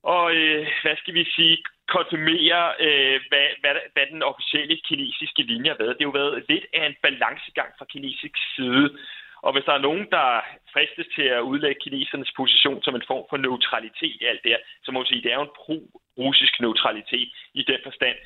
[0.03, 5.69] og øh, hvad skal vi sige, konfirmere, øh, hvad, hvad, hvad den officielle kinesiske linje
[5.71, 5.95] har været.
[5.95, 8.97] Det har jo været lidt af en balancegang fra kinesisk side.
[9.45, 10.27] Og hvis der er nogen, der
[10.73, 14.61] fristes til at udlægge kinesernes position som en form for neutralitet i alt det her,
[14.83, 18.17] så må man sige, at det er jo en pro-russisk neutralitet i den forstand,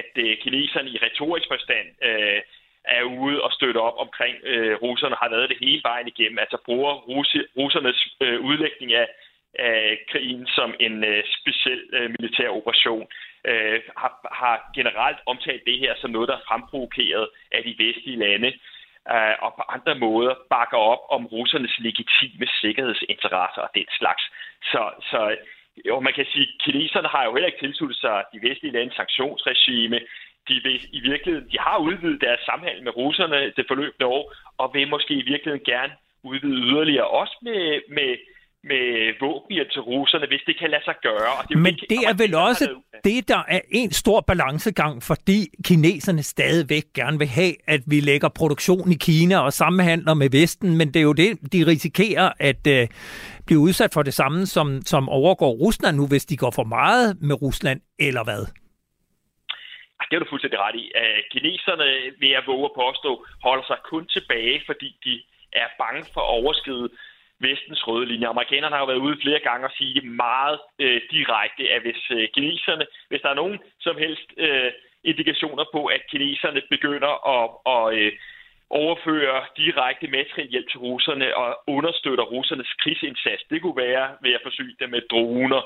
[0.00, 2.40] at øh, kineserne i retorisk forstand øh,
[2.84, 6.38] er ude og støtte op omkring øh, russerne, har været det hele vejen igennem.
[6.38, 9.08] Altså bruger russi, russernes øh, udlægning af,
[9.58, 13.06] af krigen som en øh, speciel øh, militær operation,
[13.44, 18.18] øh, har, har generelt omtalt det her som noget, der er fremprovokeret af de vestlige
[18.18, 18.50] lande,
[19.14, 24.22] øh, og på andre måder bakker op om russernes legitime sikkerhedsinteresser og den slags.
[24.72, 25.36] Så, så
[25.88, 28.96] jo, man kan sige, at kineserne har jo heller ikke tilsluttet sig de vestlige landes
[28.96, 30.00] sanktionsregime
[30.48, 34.24] de vil i virkeligheden, de har udvidet deres samhandel med russerne det forløbende år,
[34.58, 35.92] og vil måske i virkeligheden gerne
[36.24, 37.62] udvide yderligere, også med,
[37.96, 38.10] med,
[38.70, 38.84] med
[39.20, 41.32] våben til russerne, hvis det kan lade sig gøre.
[41.38, 42.68] Og det Men det er vel også
[43.04, 48.28] det, der er en stor balancegang, fordi kineserne stadigvæk gerne vil have, at vi lægger
[48.28, 52.66] produktion i Kina og sammenhandler med Vesten, men det er jo det, de risikerer at
[52.66, 52.88] uh,
[53.46, 57.16] blive udsat for det samme, som, som overgår Rusland nu, hvis de går for meget
[57.20, 58.61] med Rusland, eller hvad?
[60.12, 60.92] Det er du fuldstændig ret i.
[61.30, 61.86] Kineserne,
[62.20, 66.34] vil jeg våge at påstå, holder sig kun tilbage, fordi de er bange for at
[66.38, 66.88] overskride
[67.38, 68.28] vestens røde linje.
[68.28, 72.28] Amerikanerne har jo været ude flere gange og sige meget øh, direkte, at hvis øh,
[72.34, 74.70] kineserne, hvis der er nogen som helst øh,
[75.04, 77.44] indikationer på, at kineserne begynder at,
[77.74, 78.12] at øh,
[78.70, 83.42] overføre direkte materiel hjælp til russerne og understøtter russernes krigsindsats.
[83.50, 85.62] Det kunne være ved at forsyne dem med droner,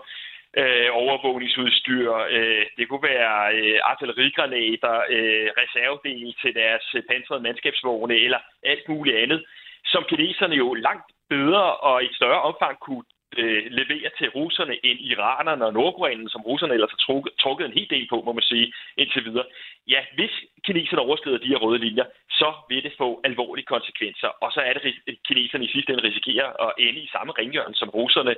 [0.61, 2.13] øh, overvågningsudstyr.
[2.37, 8.89] Øh, det kunne være øh, artillerigranater, øh, reservedele til deres øh, pansrede mandskabsvogne eller alt
[8.89, 9.45] muligt andet,
[9.85, 13.05] som kineserne jo langt bedre og i større omfang kunne
[13.39, 17.73] øh, levere til russerne end iranerne og nordkoreanerne, som russerne ellers har trukket, trukket en
[17.79, 19.47] hel del på, må man sige, indtil videre.
[19.89, 20.35] Ja, hvis
[20.65, 24.73] kineserne overskrider de her røde linjer, så vil det få alvorlige konsekvenser, og så er
[24.73, 28.35] det, at kineserne i sidste ende risikerer at ende i samme ringhjørn som russerne,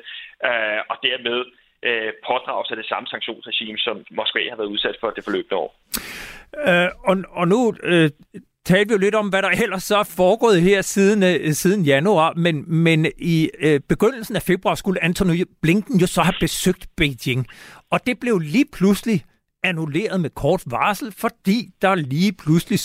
[0.49, 1.45] øh, og dermed
[1.87, 5.71] øh, pådrage sig det samme sanktionsregime, som Moskva har været udsat for det forløbende år.
[6.69, 8.11] Øh, og, og nu øh,
[8.65, 11.83] talte vi jo lidt om, hvad der ellers så er foregået her siden, øh, siden
[11.83, 16.87] januar, men, men i øh, begyndelsen af februar skulle Antony Blinken jo så have besøgt
[16.97, 17.47] Beijing.
[17.91, 19.25] Og det blev lige pludselig
[19.63, 22.79] annulleret med kort varsel, fordi der lige pludselig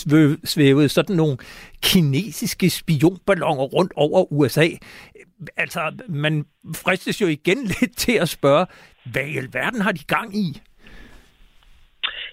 [0.44, 1.36] svævede sådan nogle
[1.82, 4.68] kinesiske spionballoner rundt over USA.
[5.56, 6.44] Altså, man
[6.84, 8.66] fristes jo igen lidt til at spørge,
[9.12, 10.46] hvad i alverden har de gang i?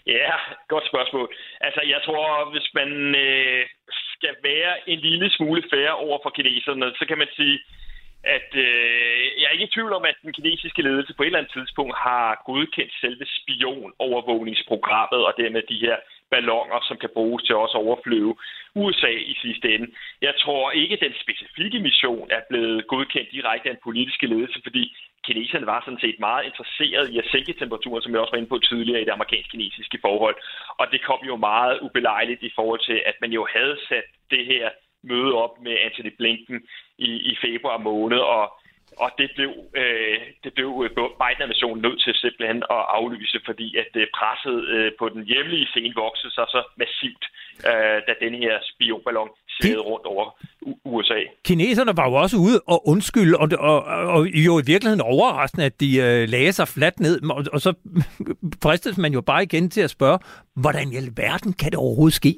[0.08, 0.34] Ja,
[0.68, 1.28] godt spørgsmål.
[1.62, 2.90] Altså, jeg tror, hvis man
[3.26, 3.66] øh,
[4.16, 7.60] skal være en lille smule færre over for kineserne, så kan man sige,
[8.24, 11.40] at øh, jeg er ikke i tvivl om, at den kinesiske ledelse på et eller
[11.40, 15.98] andet tidspunkt har godkendt selve spionovervågningsprogrammet og dermed de her
[16.32, 18.36] ballonger, som kan bruges til også at overflyve
[18.76, 19.88] USA i sidste ende.
[20.22, 24.60] Jeg tror ikke, at den specifikke mission er blevet godkendt direkte af en politiske ledelse,
[24.64, 24.84] fordi
[25.28, 28.54] kineserne var sådan set meget interesseret i at sænke temperaturen, som jeg også var inde
[28.54, 30.36] på tidligere i det amerikansk-kinesiske forhold.
[30.80, 34.46] Og det kom jo meget ubelejligt i forhold til, at man jo havde sat det
[34.46, 34.70] her
[35.04, 36.62] møde op med Anthony Blinken
[36.98, 38.61] i, i februar måned, og
[38.98, 40.90] og det blev, øh, det blev øh,
[41.22, 45.94] Biden-administrationen nødt til simpelthen at aflyse, fordi at øh, presset øh, på den hjemlige scene
[45.96, 47.26] voksede sig så massivt,
[47.70, 50.26] øh, da den her spionballon svævede rundt over
[50.86, 51.20] USA.
[51.46, 53.84] Kineserne var jo også ude og undskylde, og, og,
[54.16, 57.74] og jo i virkeligheden overraskende, at de øh, lagde sig fladt ned, og, og så
[58.64, 60.20] fristes man jo bare igen til at spørge,
[60.56, 62.34] hvordan i alverden kan det overhovedet ske?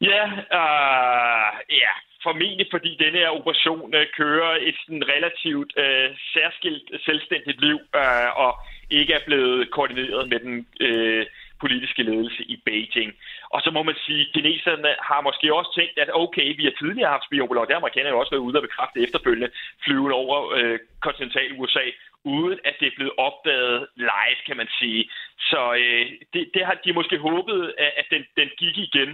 [0.00, 0.24] Ja,
[0.58, 1.52] øh,
[1.82, 1.92] ja,
[2.28, 8.30] formentlig fordi denne her operation øh, kører et sådan relativt øh, særskilt selvstændigt liv øh,
[8.44, 8.52] og
[8.90, 11.26] ikke er blevet koordineret med den øh,
[11.62, 13.10] politiske ledelse i Beijing.
[13.54, 16.74] Og så må man sige, at kineserne har måske også tænkt, at okay, vi har
[16.80, 19.50] tidligere haft spionballon, og det har amerikanerne jo også været ude og bekræfte efterfølgende,
[19.84, 21.86] flyvende over øh, kontinental USA,
[22.24, 25.02] uden at det er blevet opdaget live, kan man sige.
[25.50, 27.60] Så øh, det, det har de måske håbet,
[28.00, 29.10] at den, den gik igen.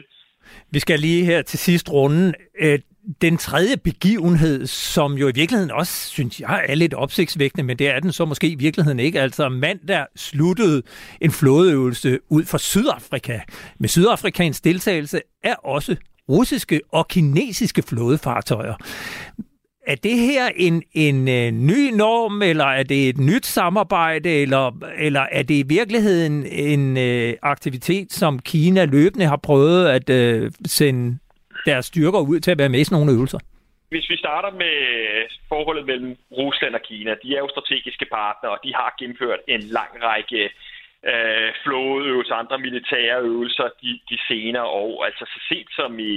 [0.70, 2.32] Vi skal lige her til sidst runde.
[2.62, 2.78] Øh,
[3.22, 7.88] den tredje begivenhed, som jo i virkeligheden også, synes jeg, er lidt opsigtsvækkende, men det
[7.88, 9.20] er den så måske i virkeligheden ikke.
[9.20, 10.82] Altså mandag sluttede
[11.20, 13.40] en flådeøvelse ud for Sydafrika.
[13.78, 15.96] Med Sydafrikans deltagelse er også
[16.28, 18.74] russiske og kinesiske flådefartøjer.
[19.86, 24.78] Er det her en, en øh, ny norm, eller er det et nyt samarbejde, eller,
[24.98, 30.50] eller er det i virkeligheden en øh, aktivitet, som Kina løbende har prøvet at øh,
[30.66, 31.18] sende
[31.66, 33.40] deres styrker ud til at være med i sådan nogle øvelser?
[33.88, 38.52] Hvis vi starter med øh, forholdet mellem Rusland og Kina, de er jo strategiske partnere,
[38.52, 40.42] og de har gennemført en lang række
[41.10, 45.04] øh, flådeøvelser, andre militære øvelser de, de senere år.
[45.04, 46.14] Altså så sent som i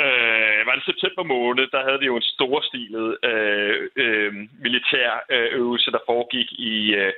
[0.00, 4.32] øh, var det september måned, der havde vi jo en storstilet øh, øh,
[4.66, 7.12] militær øh, øvelse, der foregik i øh,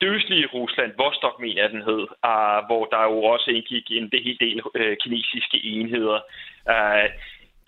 [0.00, 4.10] det østlige Rusland, Vostok mener jeg den hed, uh, hvor der jo også indgik en
[4.10, 6.20] det del uh, kinesiske enheder.
[6.74, 7.06] Uh,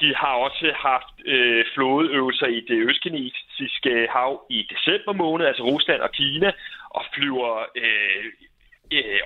[0.00, 6.00] de har også haft uh, flådeøvelser i det østkinesiske hav i december måned, altså Rusland
[6.00, 6.52] og Kina,
[6.90, 8.24] og flyver uh,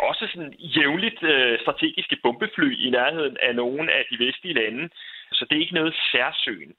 [0.08, 1.18] også sådan jævnligt
[1.62, 4.88] strategiske bombefly i nærheden af nogle af de vestlige lande.
[5.32, 6.74] Så det er ikke noget særsøgen.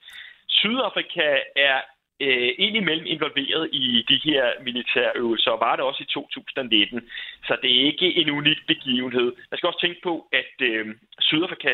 [0.47, 1.79] Sydafrika er
[2.23, 7.09] øh, indimellem involveret i de her militærøvelser, og var det også i 2019.
[7.47, 9.27] Så det er ikke en unik begivenhed.
[9.51, 10.85] Man skal også tænke på, at øh,
[11.19, 11.73] Sydafrika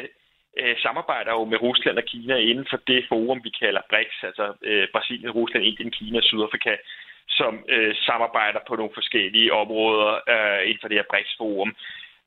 [0.60, 4.54] øh, samarbejder jo med Rusland og Kina inden for det forum, vi kalder BRICS, altså
[4.62, 6.76] øh, Brasilien, Rusland, Indien, Kina, Sydafrika,
[7.30, 11.76] som øh, samarbejder på nogle forskellige områder øh, inden for det her BRICS-forum.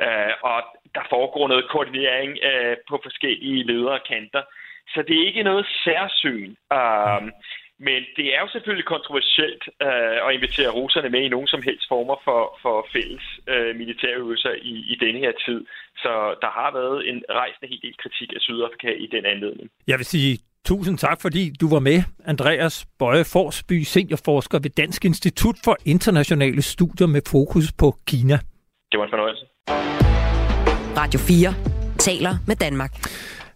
[0.07, 0.59] Øh, og
[0.95, 4.43] der foregår noget koordinering øh, på forskellige ledere kanter.
[4.95, 6.51] Så det er ikke noget særsyn.
[6.73, 7.23] Øh,
[7.89, 11.85] men det er jo selvfølgelig kontroversielt øh, at invitere russerne med i nogen som helst
[11.93, 15.61] former for, for fælles øh, militærøvelser i, i denne her tid.
[16.03, 16.13] Så
[16.43, 19.67] der har været en rejsende helt del kritik af Sydafrika i den anledning.
[19.91, 20.39] Jeg vil sige
[20.71, 21.99] tusind tak, fordi du var med,
[22.33, 28.37] Andreas Bøje Forsby, seniorforsker ved Dansk Institut for Internationale Studier med fokus på Kina.
[28.91, 29.45] Det var en fornøjelse.
[31.01, 31.55] Radio 4
[31.99, 32.93] taler med Danmark.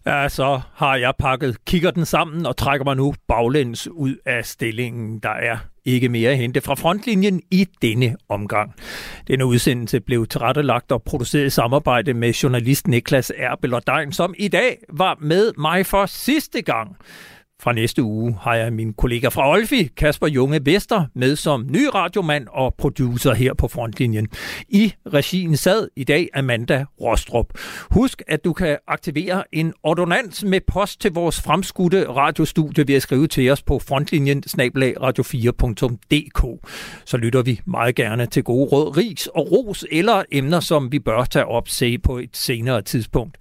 [0.07, 4.45] Ja, så har jeg pakket kigger den sammen og trækker mig nu baglæns ud af
[4.45, 5.19] stillingen.
[5.19, 8.73] Der er ikke mere at hente fra frontlinjen i denne omgang.
[9.27, 14.33] Denne udsendelse blev tilrettelagt og produceret i samarbejde med journalist Niklas Erbel og Dein, som
[14.37, 16.97] i dag var med mig for sidste gang.
[17.59, 21.85] Fra næste uge har jeg min kollega fra Olfi, Kasper Junge Vester, med som ny
[21.95, 24.27] radiomand og producer her på frontlinjen.
[24.69, 27.45] I regien sad i dag Amanda Rostrup.
[27.91, 33.01] Husk, at du kan aktivere en ordonans med post til vores fremskudte radiostudie ved at
[33.01, 36.69] skrive til os på frontlinjen radio4.dk.
[37.05, 40.99] Så lytter vi meget gerne til gode råd, ris og ros eller emner, som vi
[40.99, 43.37] bør tage op se på et senere tidspunkt.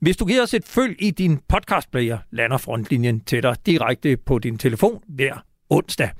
[0.00, 4.38] Hvis du giver os et følg i din podcastplayer, lander frontlinjen til dig direkte på
[4.38, 6.10] din telefon hver onsdag.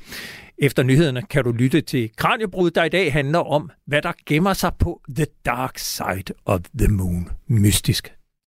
[0.59, 4.53] Efter nyhederne kan du lytte til Kranjebrud, der i dag handler om, hvad der gemmer
[4.53, 7.29] sig på The Dark Side of the Moon.
[7.47, 8.18] Mystisk